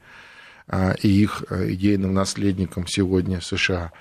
и 1.01 1.07
их 1.07 1.43
идейным 1.49 2.13
наследникам 2.13 2.85
сегодня 2.85 3.41
США 3.41 3.91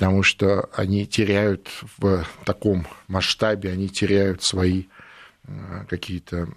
потому 0.00 0.22
что 0.22 0.70
они 0.74 1.06
теряют 1.06 1.68
в 1.98 2.24
таком 2.46 2.86
масштабе, 3.06 3.70
они 3.70 3.90
теряют 3.90 4.42
свои 4.42 4.84
какие-то 5.88 6.48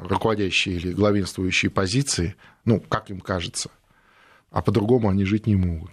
руководящие 0.00 0.76
или 0.76 0.92
главенствующие 0.92 1.70
позиции, 1.70 2.36
ну, 2.64 2.80
как 2.80 3.10
им 3.10 3.20
кажется, 3.20 3.70
а 4.50 4.62
по-другому 4.62 5.08
они 5.08 5.24
жить 5.24 5.46
не 5.46 5.56
могут. 5.56 5.90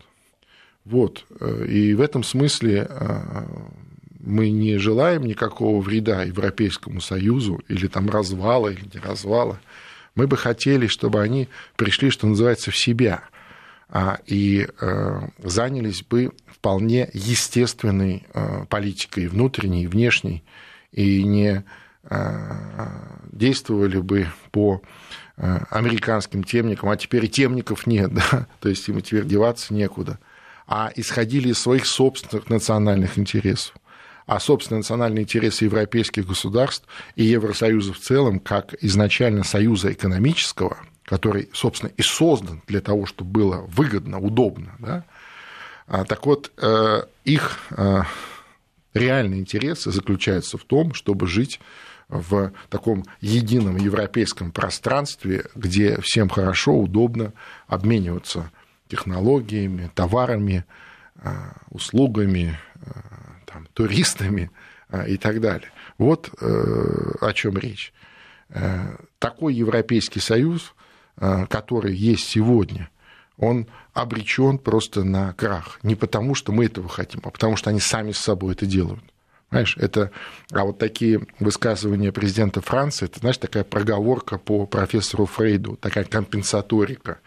Вот. 0.86 1.26
И 1.68 1.94
в 1.94 2.02
этом 2.02 2.24
смысле 2.24 2.88
э, 2.90 3.46
мы 4.20 4.50
не 4.50 4.78
желаем 4.78 5.24
никакого 5.24 5.82
вреда 5.82 6.24
Европейскому 6.24 7.02
Союзу 7.02 7.62
или 7.68 7.88
там 7.88 8.10
развала, 8.10 8.70
или 8.70 8.84
не 8.94 9.00
развала. 9.00 9.60
Мы 10.16 10.28
бы 10.28 10.38
хотели, 10.38 10.88
чтобы 10.88 11.22
они 11.22 11.48
пришли, 11.76 12.10
что 12.10 12.28
называется, 12.28 12.72
в 12.72 12.78
себя 12.78 13.24
а, 13.90 14.20
и 14.26 14.68
э, 14.80 15.20
занялись 15.40 16.04
бы 16.04 16.32
вполне 16.48 17.10
естественной 17.14 18.26
э, 18.34 18.66
политикой, 18.70 19.28
внутренней, 19.28 19.88
внешней, 19.88 20.44
и 20.92 21.24
не 21.24 21.64
действовали 23.32 23.98
бы 23.98 24.28
по 24.52 24.82
Э, 25.36 25.62
американским 25.72 26.44
темникам, 26.44 26.90
а 26.90 26.96
теперь 26.98 27.26
и 27.26 27.30
темников 27.30 27.88
нет, 27.88 28.14
да, 28.32 28.48
то 28.60 28.70
есть 28.70 28.88
им 28.88 29.02
теперь 29.02 29.26
деваться 29.26 29.74
некуда, 29.74 30.20
а 30.68 30.92
исходили 30.96 31.50
из 31.50 31.60
своих 31.60 31.88
собственных 31.88 32.50
национальных 32.50 33.18
интересов. 33.18 33.76
А 34.28 34.40
собственные 34.40 34.80
национальные 34.80 35.24
интересы 35.24 35.66
европейских 35.66 36.28
государств 36.28 36.88
и 37.16 37.24
Евросоюза 37.24 37.94
в 37.94 38.00
целом, 38.00 38.40
как 38.40 38.76
изначально 38.82 39.44
союза 39.44 39.92
экономического, 39.92 40.78
который, 41.04 41.50
собственно, 41.52 41.92
и 41.98 42.04
создан 42.04 42.62
для 42.68 42.80
того, 42.80 43.08
чтобы 43.08 43.32
было 43.32 43.58
выгодно, 43.68 44.20
удобно, 44.20 44.76
да, 44.78 45.04
а, 45.88 46.06
так 46.06 46.26
вот, 46.28 46.52
э, 46.58 47.04
их 47.26 47.60
э, 47.72 48.04
реальные 48.94 49.42
интересы 49.42 49.92
заключаются 49.92 50.60
в 50.60 50.64
том, 50.64 50.94
чтобы 50.94 51.28
жить 51.28 51.60
в 52.10 52.54
таком 52.70 53.06
едином 53.22 53.78
европейском 53.78 54.52
пространстве, 54.52 55.46
где 55.56 56.00
всем 56.02 56.30
хорошо, 56.30 56.78
удобно 56.78 57.34
обмениваться 57.68 58.52
технологиями, 58.88 59.90
товарами, 59.96 60.66
а, 61.16 61.54
услугами, 61.70 62.58
а, 62.76 63.40
там, 63.46 63.68
туристами 63.74 64.52
а, 64.90 65.08
и 65.08 65.18
так 65.18 65.42
далее. 65.42 65.72
Вот 65.98 66.30
э, 66.42 67.16
о 67.22 67.34
чем 67.34 67.58
речь. 67.58 67.94
Э, 68.50 68.98
такой 69.20 69.54
Европейский 69.54 70.20
Союз, 70.20 70.74
который 71.16 71.96
есть 71.96 72.28
сегодня, 72.28 72.90
он 73.38 73.68
обречен 73.94 74.58
просто 74.58 75.04
на 75.04 75.34
крах. 75.34 75.80
Не 75.84 75.96
потому, 75.96 76.34
что 76.34 76.52
мы 76.52 76.66
этого 76.66 76.90
хотим, 76.90 77.22
а 77.24 77.30
потому, 77.30 77.56
что 77.56 77.70
они 77.70 77.80
сами 77.80 78.12
с 78.12 78.18
собой 78.18 78.54
это 78.54 78.66
делают. 78.66 79.04
Знаешь, 79.54 79.78
это, 79.78 80.10
а 80.52 80.64
вот 80.66 80.80
такие 80.80 81.28
высказывания 81.40 82.12
президента 82.12 82.60
Франции, 82.60 83.06
это, 83.06 83.20
знаешь, 83.20 83.38
такая 83.38 83.64
проговорка 83.64 84.40
по 84.40 84.66
профессору 84.66 85.28
Фрейду, 85.28 85.78
такая 85.80 86.06
компенсаторика. 86.06 87.20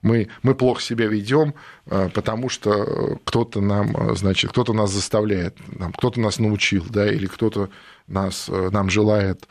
Мы, 0.00 0.28
мы 0.42 0.54
плохо 0.54 0.80
себя 0.80 1.08
ведем, 1.08 1.52
а, 1.84 2.08
потому 2.08 2.48
что 2.48 3.18
кто-то 3.26 3.60
нам, 3.60 4.16
значит, 4.16 4.50
кто-то 4.50 4.72
нас 4.72 4.90
заставляет, 4.90 5.58
кто-то 5.98 6.18
нас 6.20 6.38
научил, 6.38 6.86
да, 6.88 7.06
или 7.06 7.26
кто-то 7.26 7.68
нас, 8.06 8.48
нам 8.48 8.88
желает 8.88 9.46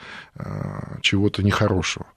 чего-то 1.02 1.44
нехорошего. 1.44 2.08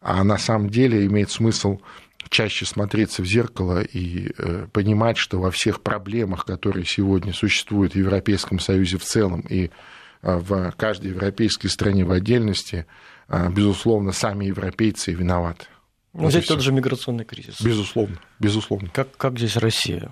А 0.00 0.22
на 0.22 0.38
самом 0.38 0.70
деле 0.70 1.04
имеет 1.06 1.32
смысл 1.32 1.80
чаще 2.28 2.64
смотреться 2.64 3.22
в 3.22 3.26
зеркало 3.26 3.82
и 3.82 4.32
э, 4.36 4.66
понимать, 4.72 5.16
что 5.16 5.40
во 5.40 5.50
всех 5.50 5.82
проблемах, 5.82 6.44
которые 6.44 6.84
сегодня 6.84 7.32
существуют 7.32 7.94
в 7.94 7.98
Европейском 7.98 8.58
Союзе 8.58 8.98
в 8.98 9.04
целом 9.04 9.40
и 9.48 9.66
э, 9.66 10.36
в 10.36 10.72
каждой 10.76 11.10
европейской 11.10 11.68
стране 11.68 12.04
в 12.04 12.12
отдельности, 12.12 12.86
э, 13.28 13.50
безусловно, 13.50 14.12
сами 14.12 14.46
европейцы 14.46 15.12
виноваты. 15.12 15.66
Ну, 16.14 16.26
взять 16.26 16.46
тот 16.46 16.60
же 16.60 16.72
миграционный 16.72 17.24
кризис. 17.24 17.60
Безусловно, 17.60 18.18
безусловно. 18.38 18.90
Как, 18.92 19.16
как 19.16 19.38
здесь 19.38 19.56
Россия? 19.56 20.10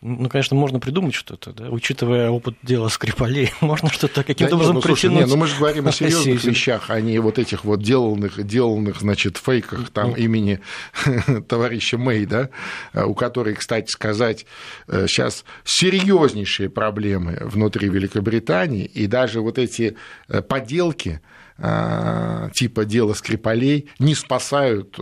Ну, 0.00 0.28
конечно, 0.28 0.56
можно 0.56 0.78
придумать 0.78 1.14
что-то, 1.14 1.52
да, 1.52 1.70
учитывая 1.70 2.30
опыт 2.30 2.56
дела 2.62 2.88
Скрипалей, 2.88 3.52
можно 3.60 3.90
что-то 3.90 4.22
каким-то 4.22 4.50
да 4.50 4.56
образом 4.56 4.76
нет, 4.76 4.84
ну, 4.84 4.88
слушай, 4.88 5.02
притянуть. 5.02 5.20
Нет, 5.20 5.28
ну 5.28 5.36
мы 5.36 5.46
же 5.46 5.56
говорим 5.58 5.86
о 5.88 5.92
серьезных 5.96 6.44
вещах, 6.44 6.90
а 6.90 7.00
не 7.00 7.18
вот 7.18 7.38
этих 7.38 7.64
вот 7.64 7.82
деланных, 7.82 8.42
деланных, 8.44 9.00
значит, 9.00 9.36
фейках 9.36 9.90
там 9.90 10.10
ну. 10.10 10.16
имени 10.16 10.60
товарища 11.48 11.98
Мэй, 11.98 12.26
да, 12.26 12.50
у 12.94 13.14
которой, 13.14 13.54
кстати 13.54 13.90
сказать, 13.90 14.46
сейчас 14.88 15.44
э, 15.44 15.44
серьезнейшие 15.64 16.68
проблемы 16.70 17.38
внутри 17.40 17.88
Великобритании, 17.88 18.84
и 18.84 19.06
даже 19.06 19.40
вот 19.40 19.58
эти 19.58 19.96
э, 20.28 20.42
поделки, 20.42 21.20
э, 21.58 22.50
типа 22.54 22.84
дела 22.84 23.14
Скрипалей 23.14 23.88
не 23.98 24.14
спасают, 24.14 24.98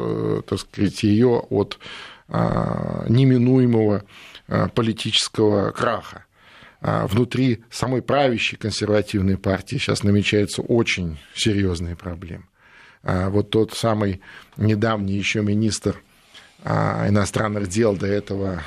так 0.47 0.59
сказать, 0.59 1.03
ее 1.03 1.45
от 1.51 1.79
неминуемого 2.29 3.97
Э, 3.97 4.01
политического 4.75 5.71
краха. 5.71 6.25
А 6.81 7.07
внутри 7.07 7.65
самой 7.71 8.03
правящей 8.03 8.59
консервативной 8.59 9.39
партии 9.39 9.77
сейчас 9.77 10.03
намечаются 10.03 10.61
очень 10.61 11.19
серьезные 11.35 11.97
проблемы. 11.97 12.45
А 13.03 13.31
вот 13.31 13.51
тот 13.51 13.73
самый 13.73 14.21
недавний 14.57 15.15
еще 15.15 15.41
министр 15.41 16.03
а, 16.63 17.09
иностранных 17.09 17.69
дел 17.69 17.97
до 17.97 18.07
этого 18.07 18.63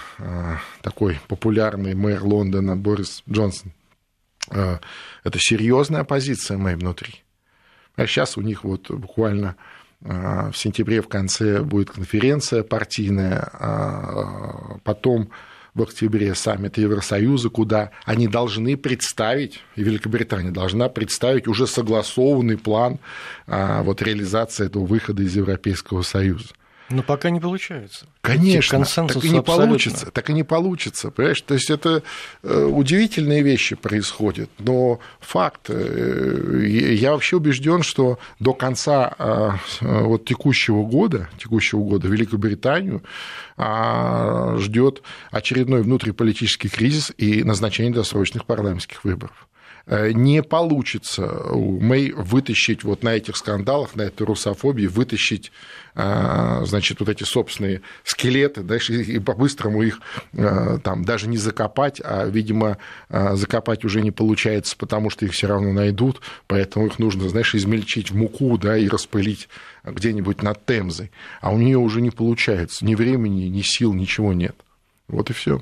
такой 0.82 1.20
популярный 1.28 1.96
мэр 1.96 2.24
Лондона 2.24 2.76
Борис 2.76 3.24
Джонсон. 3.30 3.72
Это 4.50 5.40
серьезная 5.40 6.04
позиция 6.04 6.58
Мэй 6.58 6.76
внутри. 6.76 7.24
А 7.96 8.08
сейчас 8.08 8.38
у 8.38 8.42
них 8.42 8.63
вот 8.63 8.90
буквально 8.90 9.58
в 10.00 10.54
сентябре 10.54 11.02
в 11.02 11.08
конце 11.08 11.62
будет 11.62 11.90
конференция 11.90 12.63
партийная, 12.63 14.80
потом 14.84 15.32
в 15.78 15.84
октябре 15.84 16.34
саммит 16.34 16.78
Евросоюза, 16.78 17.50
куда 17.50 17.92
они 18.04 18.28
должны 18.28 18.76
представить, 18.76 19.62
и 19.76 19.84
Великобритания 19.84 20.50
должна 20.50 20.90
представить 20.90 21.48
уже 21.48 21.68
согласованный 21.68 22.58
план 22.58 22.98
а, 23.46 23.84
вот, 23.84 24.02
реализации 24.02 24.66
этого 24.66 24.86
выхода 24.86 25.22
из 25.22 25.36
Европейского 25.36 26.02
Союза. 26.02 26.48
Но 26.89 27.04
пока 27.04 27.30
не 27.30 27.39
получается. 27.39 28.08
Конечно, 28.21 28.86
так 28.86 29.23
и 29.23 29.30
не 29.30 29.39
абсолютно. 29.39 29.43
получится, 29.43 30.12
так 30.12 30.30
и 30.30 30.34
не 30.34 30.43
получится, 30.43 31.12
понимаешь? 31.12 31.41
То 31.41 31.54
есть 31.54 31.69
это 31.69 32.02
э, 32.43 32.63
удивительные 32.63 33.41
вещи 33.41 33.76
происходят, 33.76 34.50
но 34.58 35.00
факт, 35.19 35.69
э, 35.69 36.63
я 36.65 37.12
вообще 37.12 37.36
убежден, 37.38 37.84
что 37.84 38.19
до 38.39 38.54
конца 38.54 39.13
э, 39.19 39.52
вот 39.82 40.26
текущего 40.26 40.84
года, 40.84 41.30
текущего 41.38 41.82
года 41.82 42.08
Великобританию 42.08 43.04
а, 43.58 44.56
ждет 44.60 45.02
очередной 45.32 45.82
внутриполитический 45.82 46.69
кризис 46.69 47.12
и 47.17 47.43
назначение 47.43 47.93
досрочных 47.93 48.45
парламентских 48.45 49.04
выборов. 49.04 49.47
Э, 49.88 50.12
не 50.12 50.43
получится 50.43 51.26
у 51.52 51.80
Мэй 51.80 52.12
вытащить 52.12 52.84
вот 52.84 53.04
на 53.04 53.15
этих 53.15 53.38
скандалах, 53.38 53.95
на 53.95 54.02
этой 54.04 54.26
русофобии, 54.26 54.86
вытащить, 54.86 55.54
э, 55.95 56.63
значит, 56.65 57.00
вот 57.00 57.08
эти 57.08 57.23
собственные 57.23 57.82
скелеты, 58.04 58.63
да, 58.63 58.76
и 58.76 59.19
по-быстрому 59.19 59.84
их 59.84 60.02
э, 60.34 60.80
там 60.84 61.06
даже 61.06 61.30
не 61.30 61.38
закопать, 61.38 62.02
а, 62.04 62.26
видимо, 62.26 62.78
закопать 63.10 63.86
уже 63.86 64.02
не 64.02 64.12
получается, 64.12 64.76
потому 64.78 65.10
что 65.10 65.26
их 65.26 65.32
все 65.32 65.47
равно 65.47 65.71
найдут, 65.71 66.19
поэтому 66.47 66.88
их 66.88 67.00
нужно, 67.00 67.30
знаешь, 67.30 67.56
измельчить 67.56 68.12
в 68.12 68.15
муку, 68.15 68.58
да, 68.58 68.78
и 68.78 68.89
распылить 68.89 69.47
где-нибудь 69.86 70.41
над 70.41 70.65
Темзой. 70.65 71.12
А 71.39 71.52
у 71.52 71.58
нее 71.58 71.78
уже 71.78 72.02
не 72.02 72.12
получается. 72.12 72.84
Ни 72.84 72.95
времени, 72.95 73.45
ни 73.45 73.62
сил, 73.62 73.93
ничего 73.93 74.34
нет. 74.34 74.56
Вот 75.08 75.30
и 75.30 75.34
все. 75.34 75.62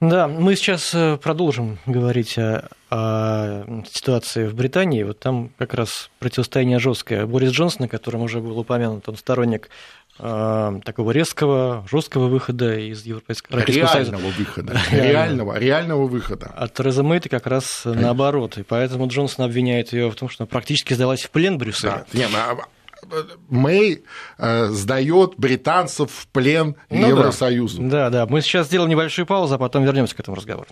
Да, 0.00 0.28
мы 0.28 0.56
сейчас 0.56 0.94
э, 0.94 1.16
продолжим 1.16 1.78
говорить 1.86 2.36
о, 2.36 2.68
о 2.90 3.82
ситуации 3.90 4.46
в 4.46 4.54
Британии. 4.54 5.02
Вот 5.02 5.18
там 5.18 5.50
как 5.58 5.72
раз 5.72 6.10
противостояние 6.18 6.78
жесткое. 6.78 7.24
Борис 7.26 7.52
Джонсон, 7.52 7.86
о 7.86 7.88
котором 7.88 8.22
уже 8.22 8.40
был 8.40 8.58
упомянут, 8.58 9.08
он 9.08 9.16
сторонник 9.16 9.70
э, 10.18 10.80
такого 10.84 11.10
резкого, 11.12 11.86
жесткого 11.90 12.26
выхода 12.26 12.78
из 12.78 13.06
Европейского, 13.06 13.56
Европейского 13.56 13.96
реального 13.96 14.20
Союза. 14.20 14.38
выхода. 14.38 14.80
Реального, 14.90 15.58
реального 15.58 16.06
выхода. 16.06 16.52
А 16.54 16.68
Тереза 16.68 17.02
Мэй 17.02 17.20
как 17.20 17.46
раз 17.46 17.80
Конечно. 17.84 18.02
наоборот. 18.02 18.58
И 18.58 18.62
поэтому 18.64 19.08
Джонсон 19.08 19.46
обвиняет 19.46 19.94
ее 19.94 20.10
в 20.10 20.14
том, 20.14 20.28
что 20.28 20.44
она 20.44 20.48
практически 20.48 20.92
сдалась 20.92 21.22
в 21.22 21.30
плен 21.30 21.56
Брюсселя. 21.56 22.04
Да. 22.12 22.18
Не, 22.18 22.26
ну, 22.28 22.60
Мэй 23.48 24.04
э, 24.38 24.66
сдает 24.66 25.34
британцев 25.36 26.10
в 26.10 26.28
плен 26.28 26.76
ну 26.90 27.08
Евросоюзу. 27.08 27.82
Да. 27.82 28.10
да, 28.10 28.10
да. 28.10 28.26
Мы 28.26 28.40
сейчас 28.40 28.66
сделаем 28.66 28.90
небольшую 28.90 29.26
паузу, 29.26 29.54
а 29.54 29.58
потом 29.58 29.84
вернемся 29.84 30.14
к 30.16 30.20
этому 30.20 30.36
разговору. 30.36 30.68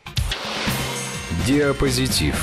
Диапозитив. 1.46 2.34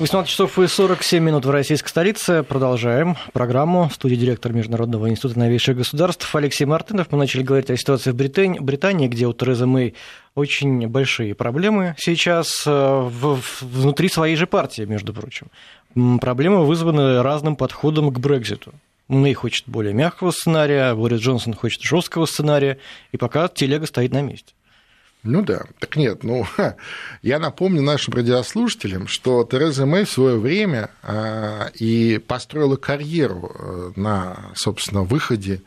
18 0.00 0.28
часов 0.28 0.58
и 0.58 0.66
47 0.66 1.22
минут 1.22 1.46
в 1.46 1.50
российской 1.50 1.88
столице. 1.88 2.42
Продолжаем 2.42 3.16
программу. 3.32 3.88
В 3.88 3.94
студии 3.94 4.16
директор 4.16 4.52
Международного 4.52 5.08
института 5.08 5.38
новейших 5.38 5.76
государств 5.76 6.34
Алексей 6.34 6.64
Мартынов. 6.64 7.12
Мы 7.12 7.18
начали 7.18 7.42
говорить 7.42 7.70
о 7.70 7.76
ситуации 7.76 8.10
в 8.10 8.16
Британии, 8.16 8.58
Британии 8.58 9.06
где 9.06 9.28
у 9.28 9.32
Терезы 9.32 9.66
Мэй 9.66 9.94
очень 10.34 10.88
большие 10.88 11.36
проблемы 11.36 11.94
сейчас 11.96 12.64
э, 12.66 13.10
внутри 13.60 14.08
своей 14.08 14.34
же 14.34 14.48
партии, 14.48 14.82
между 14.82 15.14
прочим. 15.14 15.46
Проблемы 16.20 16.64
вызваны 16.66 17.22
разным 17.22 17.56
подходом 17.56 18.12
к 18.12 18.18
Брекзиту. 18.18 18.72
Мэй 19.08 19.34
хочет 19.34 19.68
более 19.68 19.92
мягкого 19.92 20.30
сценария, 20.30 20.94
Борис 20.94 21.20
Джонсон 21.20 21.54
хочет 21.54 21.82
жесткого 21.82 22.26
сценария, 22.26 22.78
и 23.12 23.16
пока 23.16 23.48
телега 23.48 23.86
стоит 23.86 24.12
на 24.12 24.22
месте. 24.22 24.54
Ну 25.22 25.42
да, 25.42 25.64
так 25.78 25.96
нет, 25.96 26.22
ну, 26.22 26.46
я 27.22 27.38
напомню 27.38 27.80
нашим 27.82 28.14
радиослушателям, 28.14 29.06
что 29.06 29.44
Тереза 29.44 29.86
Мэй 29.86 30.04
в 30.04 30.10
свое 30.10 30.38
время 30.38 30.90
а, 31.02 31.70
и 31.74 32.18
построила 32.18 32.76
карьеру 32.76 33.50
э, 33.54 33.92
на, 33.96 34.52
собственно, 34.54 35.02
выходе 35.02 35.62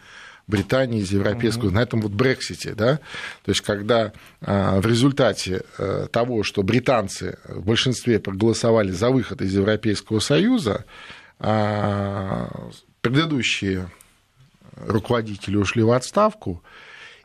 Британии 0.47 1.01
из 1.01 1.11
Европейского, 1.11 1.69
mm-hmm. 1.69 1.73
на 1.73 1.81
этом 1.81 2.01
вот 2.01 2.11
Брексите, 2.13 2.73
да, 2.73 2.99
то 3.43 3.51
есть 3.51 3.61
когда 3.61 4.13
а, 4.41 4.79
в 4.79 4.85
результате 4.85 5.63
э, 5.77 6.07
того, 6.09 6.43
что 6.43 6.63
британцы 6.63 7.37
в 7.45 7.65
большинстве 7.65 8.19
проголосовали 8.19 8.91
за 8.91 9.09
выход 9.09 9.41
из 9.41 9.53
Европейского 9.53 10.19
Союза, 10.19 10.85
а, 11.39 12.69
предыдущие 13.01 13.89
руководители 14.85 15.57
ушли 15.57 15.83
в 15.83 15.91
отставку, 15.91 16.63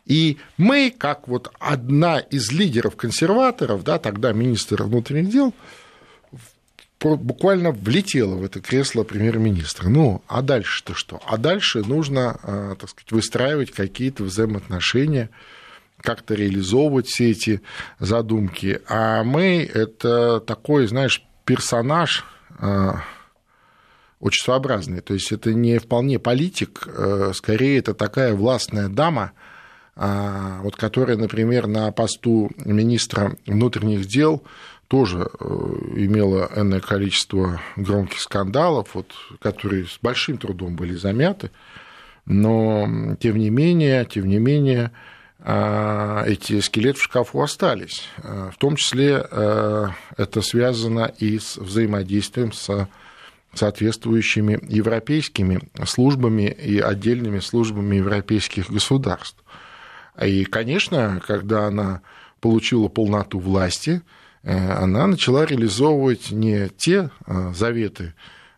и 0.04 0.38
Мэй, 0.56 0.90
как 0.90 1.28
вот 1.28 1.52
одна 1.60 2.18
из 2.18 2.50
лидеров 2.50 2.96
консерваторов, 2.96 3.84
да, 3.84 3.98
тогда 3.98 4.32
министр 4.32 4.82
внутренних 4.82 5.30
дел, 5.30 5.54
буквально 7.02 7.72
влетела 7.72 8.34
в 8.34 8.44
это 8.44 8.60
кресло 8.60 9.02
премьер-министра. 9.02 9.88
Ну, 9.88 10.22
а 10.28 10.42
дальше-то 10.42 10.94
что? 10.94 11.20
А 11.26 11.36
дальше 11.36 11.80
нужно, 11.80 12.38
а, 12.42 12.76
так 12.76 12.90
сказать, 12.90 13.12
выстраивать 13.12 13.70
какие-то 13.72 14.24
взаимоотношения, 14.24 15.30
как-то 16.00 16.34
реализовывать 16.34 17.06
все 17.06 17.30
эти 17.30 17.62
задумки. 17.98 18.80
А 18.88 19.22
Мэй– 19.24 19.64
это 19.74 20.40
такой, 20.40 20.86
знаешь, 20.86 21.24
персонаж 21.44 22.24
а, 22.58 23.02
очень 24.20 24.44
своеобразный. 24.44 25.00
То 25.00 25.14
есть 25.14 25.32
это 25.32 25.52
не 25.52 25.78
вполне 25.78 26.18
политик, 26.18 26.86
а, 26.86 27.32
скорее 27.34 27.78
это 27.78 27.94
такая 27.94 28.34
властная 28.34 28.88
дама– 28.88 29.32
вот 29.94 30.74
которая, 30.76 31.18
например, 31.18 31.66
на 31.66 31.92
посту 31.92 32.50
министра 32.56 33.36
внутренних 33.46 34.06
дел 34.06 34.42
тоже 34.92 35.26
э, 35.40 35.44
имела 35.96 36.50
энное 36.54 36.80
количество 36.80 37.62
громких 37.76 38.20
скандалов, 38.20 38.90
вот, 38.92 39.10
которые 39.40 39.86
с 39.86 39.98
большим 40.02 40.36
трудом 40.36 40.76
были 40.76 40.94
замяты, 40.94 41.50
но 42.26 43.16
тем 43.18 43.38
не 43.38 43.48
менее, 43.48 44.04
тем 44.04 44.28
не 44.28 44.38
менее, 44.38 44.90
а, 45.38 46.24
эти 46.26 46.60
скелеты 46.60 46.98
в 46.98 47.04
шкафу 47.04 47.40
остались. 47.40 48.06
А, 48.18 48.50
в 48.50 48.58
том 48.58 48.76
числе 48.76 49.26
э, 49.30 49.86
это 50.18 50.42
связано 50.42 51.10
и 51.18 51.38
с 51.38 51.56
взаимодействием 51.56 52.52
с 52.52 52.86
соответствующими 53.54 54.60
европейскими 54.68 55.70
службами 55.86 56.50
и 56.50 56.78
отдельными 56.80 57.38
службами 57.38 57.96
европейских 57.96 58.70
государств. 58.70 59.42
И, 60.22 60.44
конечно, 60.44 61.22
когда 61.26 61.68
она 61.68 62.02
получила 62.40 62.88
полноту 62.88 63.38
власти, 63.38 64.02
э, 64.02 64.21
она 64.44 65.06
начала 65.06 65.44
реализовывать 65.44 66.32
не 66.32 66.68
те 66.76 67.10
э, 67.26 67.52
заветы 67.54 68.12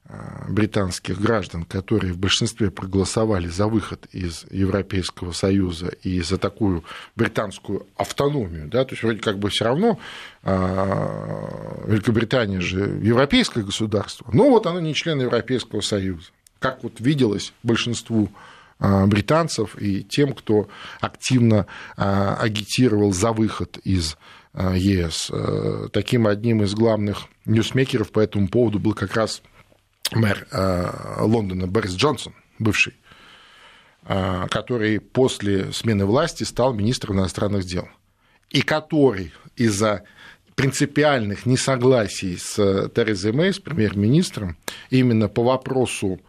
э, 0.06 0.14
британских 0.48 1.20
граждан, 1.20 1.64
которые 1.64 2.14
в 2.14 2.18
большинстве 2.18 2.70
проголосовали 2.70 3.48
за 3.48 3.66
выход 3.66 4.06
из 4.12 4.46
Европейского 4.50 5.32
Союза 5.32 5.88
и 6.02 6.22
за 6.22 6.38
такую 6.38 6.84
британскую 7.16 7.86
автономию, 7.96 8.68
да, 8.68 8.84
то 8.84 8.92
есть 8.92 9.02
вроде 9.02 9.18
как 9.20 9.38
бы 9.38 9.50
все 9.50 9.64
равно 9.64 9.98
Великобритания 10.42 12.60
же 12.60 12.98
европейское 13.02 13.64
государство, 13.64 14.26
но 14.32 14.50
вот 14.50 14.66
она 14.66 14.80
не 14.80 14.94
член 14.94 15.20
Европейского 15.20 15.80
Союза, 15.80 16.28
как 16.58 16.82
вот 16.82 17.00
виделось 17.00 17.52
большинству 17.62 18.30
а, 18.78 19.06
британцев 19.06 19.80
и 19.80 20.02
тем, 20.02 20.32
кто 20.32 20.68
активно 21.00 21.66
а, 21.96 22.36
агитировал 22.36 23.12
за 23.12 23.32
выход 23.32 23.78
из 23.84 24.14
а, 24.14 24.16
ЕС. 24.56 25.30
Таким 25.92 26.26
одним 26.26 26.62
из 26.62 26.74
главных 26.74 27.26
ньюсмейкеров 27.44 28.12
по 28.12 28.20
этому 28.20 28.48
поводу 28.48 28.78
был 28.78 28.94
как 28.94 29.14
раз 29.14 29.42
мэр 30.12 30.46
Лондона 31.18 31.66
Борис 31.66 31.94
Джонсон, 31.94 32.34
бывший, 32.58 32.94
который 34.06 35.00
после 35.00 35.72
смены 35.72 36.06
власти 36.06 36.44
стал 36.44 36.72
министром 36.72 37.18
иностранных 37.18 37.64
дел, 37.64 37.88
и 38.50 38.62
который 38.62 39.32
из-за 39.56 40.04
принципиальных 40.54 41.46
несогласий 41.46 42.36
с 42.36 42.54
Терезой 42.94 43.32
Мэй, 43.32 43.52
с 43.52 43.58
премьер-министром, 43.58 44.56
именно 44.90 45.28
по 45.28 45.42
вопросу 45.42 46.20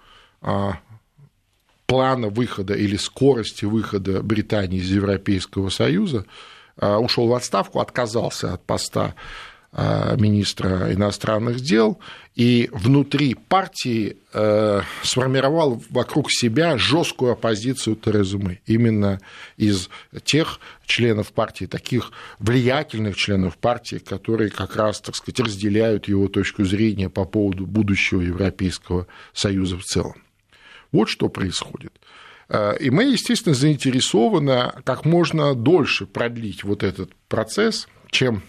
плана 1.85 2.29
выхода 2.29 2.73
или 2.73 2.95
скорости 2.97 3.65
выхода 3.65 4.21
Британии 4.23 4.79
из 4.79 4.89
Европейского 4.89 5.69
Союза, 5.69 6.25
а, 6.25 6.31
ушел 6.79 7.27
в 7.27 7.33
отставку, 7.33 7.79
отказался 7.79 8.53
от 8.53 8.65
поста 8.65 9.15
а, 9.77 10.15
министра 10.15 10.93
иностранных 10.93 11.59
дел 11.59 11.99
и 12.33 12.69
внутри 12.71 13.33
партии 13.33 14.15
э, 14.31 14.81
сформировал 15.03 15.83
вокруг 15.89 16.31
себя 16.31 16.77
жесткую 16.77 17.33
оппозицию 17.33 17.97
Терезы 17.97 18.37
Мэй. 18.37 18.61
Именно 18.65 19.19
из 19.57 19.89
тех 20.23 20.61
членов 20.85 21.33
партии, 21.33 21.65
таких 21.65 22.13
влиятельных 22.39 23.17
членов 23.17 23.57
партии, 23.57 23.97
которые 23.97 24.49
как 24.49 24.77
раз, 24.77 25.01
так 25.01 25.13
сказать, 25.13 25.41
разделяют 25.41 26.07
его 26.07 26.29
точку 26.29 26.63
зрения 26.63 27.09
по 27.09 27.25
поводу 27.25 27.65
будущего 27.65 28.21
Европейского 28.21 29.07
Союза 29.33 29.77
в 29.77 29.83
целом. 29.83 30.23
Вот 30.93 31.09
что 31.09 31.27
происходит. 31.27 31.91
Э, 32.49 32.77
и 32.77 32.89
мы, 32.89 33.05
естественно, 33.05 33.55
заинтересованы 33.55 34.71
как 34.83 35.05
можно 35.05 35.55
дольше 35.55 36.05
продлить 36.05 36.63
вот 36.63 36.83
этот 36.83 37.11
процесс, 37.27 37.87
чем 38.09 38.43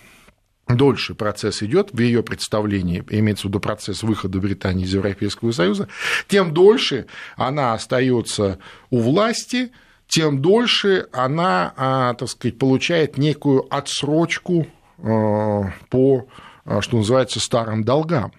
дольше 0.68 1.14
процесс 1.14 1.62
идет 1.62 1.90
в 1.92 2.00
ее 2.00 2.22
представлении, 2.22 3.04
имеется 3.11 3.46
в 3.46 3.50
виду 3.50 3.61
процесс 3.61 4.02
выхода 4.02 4.38
Британии 4.38 4.85
из 4.85 4.94
Европейского 4.94 5.52
Союза, 5.52 5.88
тем 6.28 6.52
дольше 6.52 7.06
она 7.37 7.72
остается 7.72 8.59
у 8.90 9.00
власти, 9.00 9.70
тем 10.09 10.40
дольше 10.42 11.09
она, 11.12 11.72
а, 11.76 12.14
так 12.14 12.28
сказать, 12.28 12.59
получает 12.59 13.18
некую 13.18 13.66
отсрочку 13.74 14.66
э, 14.98 15.62
по, 15.90 16.28
э, 16.64 16.80
что 16.80 16.96
называется, 16.96 17.40
старым 17.40 17.85
долгам. 17.85 18.32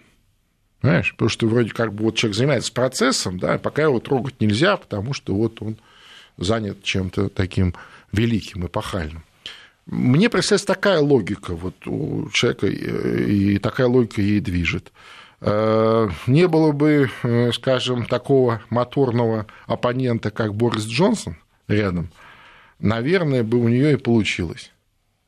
Понимаешь? 0.88 1.12
Потому 1.12 1.30
что 1.30 1.47
вроде 1.47 1.71
как 1.71 1.93
бы 1.93 2.06
вот 2.06 2.15
человек 2.15 2.38
занимается 2.38 2.71
процессом, 2.71 3.39
да, 3.39 3.58
пока 3.58 3.82
его 3.82 4.00
трогать 4.00 4.39
нельзя, 4.39 4.78
потому 4.78 5.12
что 5.12 5.36
вот 5.36 5.62
он 5.62 5.76
занят 6.38 6.82
чем-то 6.82 7.28
таким 7.28 7.76
великим, 8.13 8.65
эпохальным. 8.65 9.23
Мне 9.86 10.30
представляется 10.30 10.67
такая 10.67 11.00
логика 11.00 11.56
вот 11.56 11.76
у 11.88 12.30
человека, 12.32 12.67
и 12.67 13.58
такая 13.58 13.88
логика 13.88 14.21
ей 14.21 14.39
движет. 14.39 14.93
Э, 15.41 16.08
не 16.26 16.47
было 16.47 16.71
бы, 16.71 17.10
э, 17.23 17.52
скажем, 17.52 18.06
такого 18.06 18.62
моторного 18.69 19.45
оппонента, 19.65 20.32
как 20.32 20.56
Борис 20.56 20.86
Джонсон 20.86 21.36
рядом, 21.67 22.12
наверное, 22.80 23.43
бы 23.43 23.58
у 23.58 23.67
нее 23.67 23.93
и 23.93 23.97
получилось. 23.97 24.71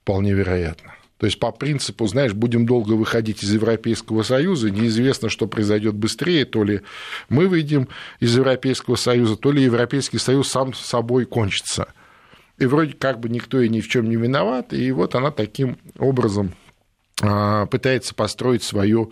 Вполне 0.03 0.31
вероятно. 0.31 0.93
То 1.19 1.25
есть 1.25 1.37
по 1.37 1.51
принципу, 1.51 2.07
знаешь, 2.07 2.33
будем 2.33 2.65
долго 2.65 2.93
выходить 2.93 3.43
из 3.43 3.53
Европейского 3.53 4.23
Союза, 4.23 4.71
неизвестно, 4.71 5.27
что 5.27 5.47
произойдет 5.47 5.93
быстрее, 5.93 6.45
то 6.45 6.63
ли 6.63 6.79
мы 7.27 7.49
выйдем 7.49 7.89
из 8.21 8.37
Европейского 8.37 8.95
Союза, 8.95 9.35
то 9.35 9.51
ли 9.51 9.61
Европейский 9.61 10.17
Союз 10.17 10.47
сам 10.47 10.73
собой 10.73 11.25
кончится. 11.25 11.93
И 12.57 12.65
вроде 12.65 12.93
как 12.93 13.19
бы 13.19 13.27
никто 13.27 13.59
и 13.59 13.67
ни 13.67 13.81
в 13.81 13.89
чем 13.89 14.07
не 14.07 14.15
виноват, 14.15 14.71
и 14.71 14.89
вот 14.93 15.13
она 15.13 15.31
таким 15.31 15.77
образом 15.97 16.53
а, 17.21 17.65
пытается 17.65 18.15
построить 18.15 18.63
свое, 18.63 19.09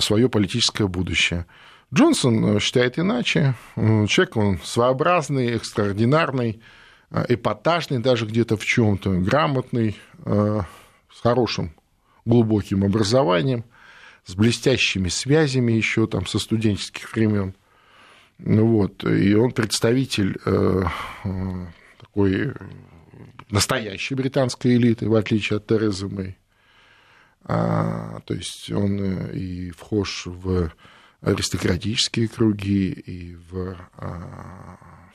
свое 0.00 0.30
политическое 0.30 0.88
будущее. 0.88 1.44
Джонсон 1.92 2.58
считает 2.58 2.98
иначе. 2.98 3.54
Человек 3.76 4.36
он 4.36 4.60
своеобразный, 4.64 5.56
экстраординарный, 5.56 6.62
э, 7.10 7.24
эпатажный 7.28 7.98
даже 7.98 8.24
где-то 8.24 8.56
в 8.56 8.64
чем-то, 8.64 9.10
грамотный, 9.10 9.98
э, 10.24 10.60
с 11.12 11.20
хорошим 11.20 11.72
глубоким 12.24 12.84
образованием, 12.84 13.64
с 14.24 14.34
блестящими 14.34 15.08
связями 15.08 15.72
еще 15.72 16.06
там 16.06 16.26
со 16.26 16.38
студенческих 16.38 17.12
времен. 17.12 17.54
Вот, 18.38 19.04
и 19.04 19.34
он 19.34 19.52
представитель 19.52 20.38
э, 20.44 20.82
э, 21.24 21.66
такой 21.98 22.54
настоящей 23.50 24.14
британской 24.14 24.76
элиты, 24.76 25.08
в 25.08 25.14
отличие 25.14 25.58
от 25.58 25.66
Терезы 25.66 26.08
Мэй. 26.08 26.38
то 27.44 28.22
есть 28.28 28.70
он 28.70 29.26
и 29.32 29.70
вхож 29.70 30.26
в 30.26 30.72
аристократические 31.20 32.28
круги, 32.28 32.90
и 32.90 33.36
в 33.50 33.76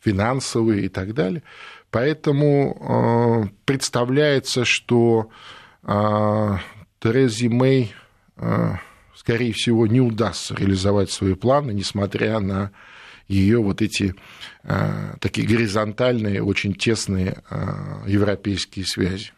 финансовые 0.02 0.86
и 0.86 0.90
так 0.90 1.14
далее. 1.14 1.42
Поэтому 1.90 3.50
представляется, 3.66 4.66
что 4.66 5.30
Терезе 5.86 7.50
Мэй, 7.50 7.94
скорее 9.16 9.54
всего, 9.54 9.88
не 9.88 10.02
удастся 10.02 10.56
реализовать 10.56 11.12
свои 11.12 11.36
планы, 11.36 11.72
несмотря 11.72 12.40
на 12.40 12.72
ее 13.28 13.62
вот 13.62 13.82
эти 13.82 14.16
такие 15.20 15.48
горизонтальные, 15.48 16.44
очень 16.44 16.74
тесные 16.74 17.44
европейские 18.06 18.86
связи. 18.86 19.32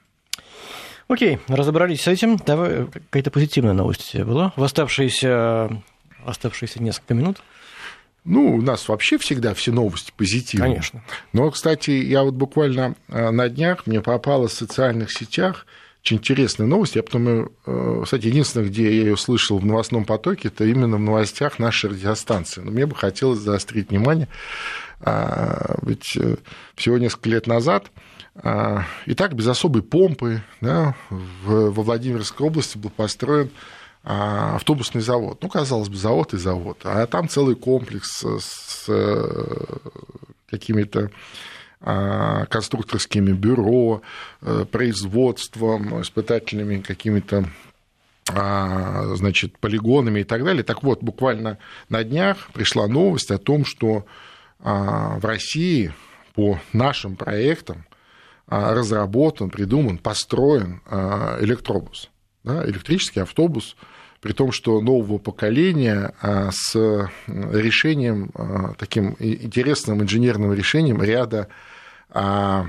Окей, 1.10 1.40
разобрались 1.48 2.02
с 2.02 2.08
этим. 2.08 2.38
Давай 2.38 2.86
какая-то 2.86 3.32
позитивная 3.32 3.74
новость 3.74 4.16
была 4.16 4.52
в 4.56 4.64
оставшиеся, 4.64 5.82
оставшиеся 6.26 6.84
несколько 6.84 7.14
минут. 7.14 7.42
Ну, 8.26 8.56
у 8.56 8.62
нас 8.62 8.90
вообще 8.90 9.18
всегда 9.18 9.54
все 9.54 9.72
новости 9.72 10.12
позитивные. 10.18 10.70
Конечно. 10.70 11.02
Но, 11.32 11.50
кстати, 11.50 11.92
я 11.92 12.24
вот 12.24 12.34
буквально 12.34 12.96
на 13.08 13.48
днях 13.48 13.88
мне 13.88 14.02
попала 14.02 14.50
в 14.50 14.52
социальных 14.52 15.14
сетях 15.14 15.66
очень 16.08 16.18
интересная 16.18 16.68
новость. 16.68 16.96
Я 16.96 17.04
потом, 17.04 17.52
э, 17.66 18.02
кстати, 18.04 18.28
единственное, 18.28 18.68
где 18.68 18.84
я 18.84 18.92
ее 18.92 19.18
слышал 19.18 19.60
в 19.60 19.66
новостном 19.66 20.06
потоке, 20.06 20.48
это 20.48 20.64
именно 20.64 20.96
в 20.96 21.02
новостях 21.02 21.60
нашей 21.60 21.90
радиостанции. 21.90 22.62
Но 22.62 22.72
мне 22.72 22.86
бы 22.86 22.96
хотелось 22.96 23.40
заострить 23.40 23.90
внимание, 23.90 24.30
а, 25.02 25.76
ведь 25.82 26.16
э, 26.16 26.38
всего 26.76 26.98
несколько 26.98 27.30
лет 27.30 27.46
назад 27.46 27.92
а, 28.36 28.86
и 29.06 29.16
так 29.16 29.36
без 29.36 29.48
особой 29.48 29.84
помпы 29.84 30.42
да, 30.62 30.96
во 31.10 31.70
Владимирской 31.72 32.48
области 32.48 32.78
был 32.78 32.90
построен 32.90 33.50
а, 34.06 34.56
автобусный 34.56 35.02
завод. 35.02 35.40
Ну, 35.42 35.50
казалось 35.50 35.90
бы, 35.90 35.98
завод 35.98 36.34
и 36.34 36.38
завод. 36.38 36.80
А 36.86 37.06
там 37.08 37.28
целый 37.28 37.56
комплекс 37.56 38.24
с 38.24 38.86
э, 38.88 39.78
какими-то 40.50 41.12
конструкторскими 41.80 43.32
бюро, 43.32 44.02
э, 44.42 44.66
производством, 44.72 46.02
испытательными 46.02 46.82
какими-то 46.82 47.46
а, 48.30 49.16
значит, 49.16 49.58
полигонами 49.58 50.20
и 50.20 50.24
так 50.26 50.44
далее. 50.44 50.64
Так 50.64 50.84
вот, 50.84 51.02
буквально 51.02 51.60
на 51.88 52.04
днях 52.04 52.50
пришла 52.52 52.88
новость 52.88 53.32
о 53.32 53.38
том, 53.38 53.64
что 53.64 54.06
в 54.60 55.20
России 55.24 55.94
по 56.34 56.60
нашим 56.74 57.16
проектам 57.16 57.86
разработан, 58.48 59.50
придуман, 59.50 59.98
построен 59.98 60.82
электробус, 61.40 62.10
да, 62.44 62.66
электрический 62.66 63.22
автобус 63.22 63.78
при 64.22 64.34
том, 64.34 64.52
что 64.52 64.82
нового 64.82 65.20
поколения 65.20 66.14
а, 66.22 66.50
с 66.52 66.76
решением, 67.28 68.32
а, 68.34 68.74
таким 68.78 69.16
интересным 69.20 70.02
инженерным 70.02 70.54
решением 70.54 71.04
ряда 71.04 71.48
а, 72.10 72.68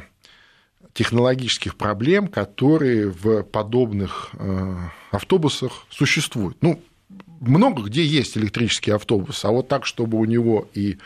технологических 0.93 1.77
проблем, 1.77 2.27
которые 2.27 3.09
в 3.09 3.45
подобных 3.45 4.33
автобусах 5.13 5.87
существуют. 5.91 6.57
Ну, 6.61 6.83
много 7.39 7.85
где 7.85 8.05
есть 8.05 8.37
электрический 8.37 8.91
автобус, 8.91 9.45
а 9.45 9.53
вот 9.53 9.69
так, 9.69 9.87
чтобы 9.87 10.19
у 10.19 10.25
него 10.25 10.67
и 10.75 10.99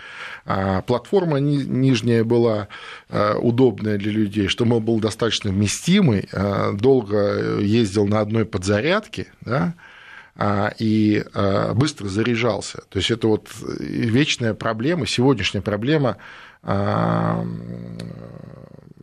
платформа 0.46 1.40
нижняя 1.40 2.24
была 2.24 2.68
удобная 3.10 3.98
для 3.98 4.12
людей, 4.12 4.48
чтобы 4.48 4.76
он 4.76 4.82
был 4.82 4.98
достаточно 4.98 5.50
вместимый, 5.50 6.26
долго 6.72 7.58
ездил 7.60 8.06
на 8.06 8.20
одной 8.20 8.46
подзарядке, 8.46 9.26
да, 9.42 9.74
и 10.78 11.24
а, 11.34 11.74
быстро 11.74 12.08
заряжался. 12.08 12.84
То 12.88 12.98
есть 12.98 13.10
это 13.10 13.28
вот 13.28 13.48
вечная 13.78 14.54
проблема, 14.54 15.06
сегодняшняя 15.06 15.60
проблема 15.60 16.16
а, 16.62 17.44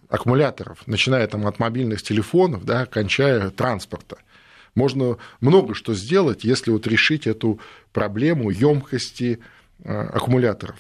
аккумуляторов, 0.10 0.80
начиная 0.88 1.28
там 1.28 1.46
от 1.46 1.60
мобильных 1.60 2.02
телефонов, 2.02 2.66
да, 2.66 2.86
кончая 2.88 3.52
транспорта. 3.52 4.18
Можно 4.74 5.18
много 5.40 5.76
что 5.76 5.94
сделать, 5.94 6.44
если 6.44 6.72
вот 6.72 6.88
решить 6.88 7.28
эту 7.28 7.60
проблему 7.92 8.50
емкости 8.50 9.40
аккумуляторов. 9.84 10.78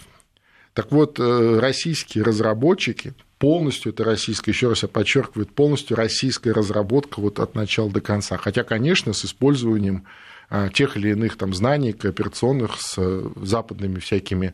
Так 0.73 0.91
вот, 0.91 1.19
э, 1.19 1.59
российские 1.59 2.23
разработчики, 2.23 3.13
полностью 3.39 3.91
это 3.91 4.03
российская, 4.03 4.51
еще 4.51 4.69
раз 4.69 4.83
я 4.83 4.89
подчеркиваю, 4.89 5.47
полностью 5.47 5.97
российская 5.97 6.51
разработка 6.51 7.19
вот 7.19 7.39
от 7.39 7.55
начала 7.55 7.89
до 7.89 8.01
конца. 8.01 8.37
Хотя, 8.37 8.63
конечно, 8.63 9.13
с 9.13 9.25
использованием 9.25 10.05
а, 10.05 10.28
тех 10.73 10.97
или 10.97 11.09
иных 11.09 11.37
там 11.37 11.53
знаний 11.53 11.93
кооперационных 11.93 12.79
с 12.79 12.95
э, 12.97 13.29
западными 13.41 13.99
всякими 13.99 14.53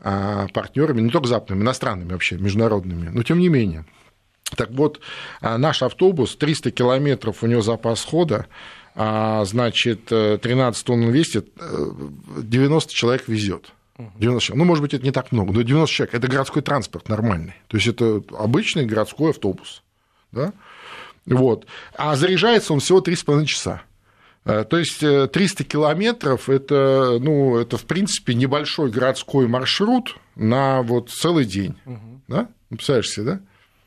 а, 0.00 0.46
партнерами, 0.52 1.00
не 1.00 1.10
только 1.10 1.28
западными, 1.28 1.62
иностранными 1.62 2.12
вообще, 2.12 2.36
международными, 2.36 3.08
но 3.08 3.22
тем 3.22 3.38
не 3.38 3.48
менее. 3.48 3.84
Так 4.56 4.70
вот, 4.70 5.00
а, 5.40 5.58
наш 5.58 5.82
автобус, 5.82 6.36
300 6.36 6.70
километров 6.70 7.42
у 7.42 7.46
него 7.46 7.62
запас 7.62 8.04
хода, 8.04 8.46
значит, 8.94 10.06
13 10.06 10.82
э, 10.82 10.84
тонн 10.84 11.10
весит, 11.10 11.50
90 11.56 12.90
э, 12.90 12.94
человек 12.94 13.28
везет. 13.28 13.72
90 13.96 14.44
человек. 14.44 14.58
Ну, 14.58 14.64
может 14.64 14.82
быть, 14.82 14.94
это 14.94 15.04
не 15.04 15.12
так 15.12 15.30
много, 15.30 15.52
но 15.52 15.62
90 15.62 15.94
человек– 15.94 16.14
это 16.16 16.26
городской 16.26 16.62
транспорт 16.62 17.08
нормальный. 17.08 17.54
То 17.68 17.76
есть 17.76 17.86
это 17.86 18.22
обычный 18.36 18.86
городской 18.86 19.30
автобус. 19.30 19.82
Да? 20.32 20.52
Вот. 21.26 21.66
А 21.96 22.16
заряжается 22.16 22.72
он 22.72 22.80
всего 22.80 23.00
3,5 23.00 23.44
часа. 23.44 23.82
Э, 24.48 24.64
то 24.64 24.78
есть 24.78 25.00
300 25.00 25.62
э, 25.62 25.66
километров 25.66 26.48
это, 26.48 27.18
ну, 27.20 27.58
это, 27.58 27.76
в 27.76 27.84
принципе, 27.84 28.32
небольшой 28.32 28.90
городской 28.90 29.46
маршрут 29.46 30.16
на 30.36 30.80
вот 30.82 31.10
целый 31.10 31.44
день. 31.44 31.76
Угу. 31.84 32.22
Да? 32.28 32.48
Ну, 32.70 32.76
представляешь 32.76 33.10
себе, 33.10 33.26
да? 33.26 33.40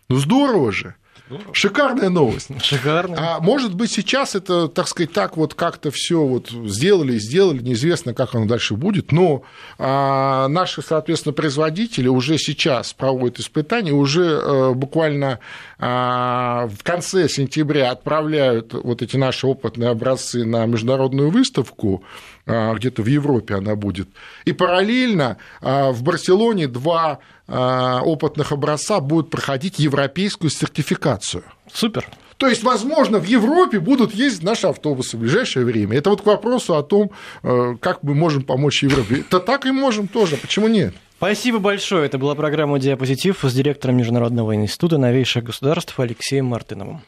Ну, 0.07 0.17
здорово 0.17 0.71
же. 0.71 0.95
Здорово. 1.31 1.53
Шикарная 1.53 2.09
новость. 2.09 2.49
Шикарная. 2.61 3.17
А 3.17 3.39
может 3.39 3.73
быть, 3.73 3.89
сейчас 3.89 4.35
это, 4.35 4.67
так 4.67 4.89
сказать, 4.89 5.13
так 5.13 5.37
вот 5.37 5.53
как-то 5.53 5.89
все 5.89 6.25
вот 6.25 6.49
сделали 6.49 7.13
и 7.13 7.19
сделали, 7.19 7.59
неизвестно, 7.59 8.13
как 8.13 8.35
оно 8.35 8.47
дальше 8.47 8.75
будет, 8.75 9.13
но 9.13 9.43
а, 9.79 10.49
наши, 10.49 10.81
соответственно, 10.81 11.31
производители 11.31 12.09
уже 12.09 12.37
сейчас 12.37 12.91
проводят 12.91 13.39
испытания, 13.39 13.93
уже 13.93 14.41
а, 14.41 14.73
буквально 14.73 15.39
а, 15.79 16.67
в 16.67 16.83
конце 16.83 17.29
сентября 17.29 17.91
отправляют 17.91 18.73
вот 18.73 19.01
эти 19.01 19.15
наши 19.15 19.47
опытные 19.47 19.89
образцы 19.89 20.43
на 20.43 20.65
международную 20.65 21.29
выставку, 21.29 22.03
а, 22.45 22.73
где-то 22.73 23.03
в 23.03 23.07
Европе 23.07 23.55
она 23.55 23.75
будет. 23.75 24.09
И 24.43 24.51
параллельно 24.51 25.37
а, 25.61 25.91
в 25.91 26.03
Барселоне 26.03 26.67
два 26.67 27.19
опытных 27.51 28.51
образца 28.51 28.99
будут 28.99 29.29
проходить 29.29 29.79
европейскую 29.79 30.49
сертификацию. 30.49 31.43
Супер. 31.73 32.07
То 32.41 32.47
есть, 32.47 32.63
возможно, 32.63 33.19
в 33.19 33.25
Европе 33.25 33.79
будут 33.79 34.15
ездить 34.15 34.41
наши 34.41 34.65
автобусы 34.65 35.15
в 35.15 35.19
ближайшее 35.19 35.63
время. 35.63 35.97
Это 35.97 36.09
вот 36.09 36.23
к 36.23 36.25
вопросу 36.25 36.75
о 36.75 36.81
том, 36.81 37.11
э, 37.43 37.75
как 37.79 38.01
мы 38.01 38.15
можем 38.15 38.41
помочь 38.41 38.81
Европе. 38.81 39.23
Да 39.29 39.39
так 39.39 39.67
и 39.67 39.71
можем 39.71 40.07
тоже, 40.07 40.37
почему 40.37 40.67
нет? 40.67 40.95
Спасибо 41.17 41.59
большое. 41.59 42.07
Это 42.07 42.17
была 42.17 42.33
программа 42.33 42.79
«Диапозитив» 42.79 43.43
с 43.43 43.53
директором 43.53 43.97
Международного 43.97 44.55
института 44.55 44.97
новейших 44.97 45.43
государств 45.43 45.99
Алексеем 45.99 46.47
Мартыновым. 46.47 47.03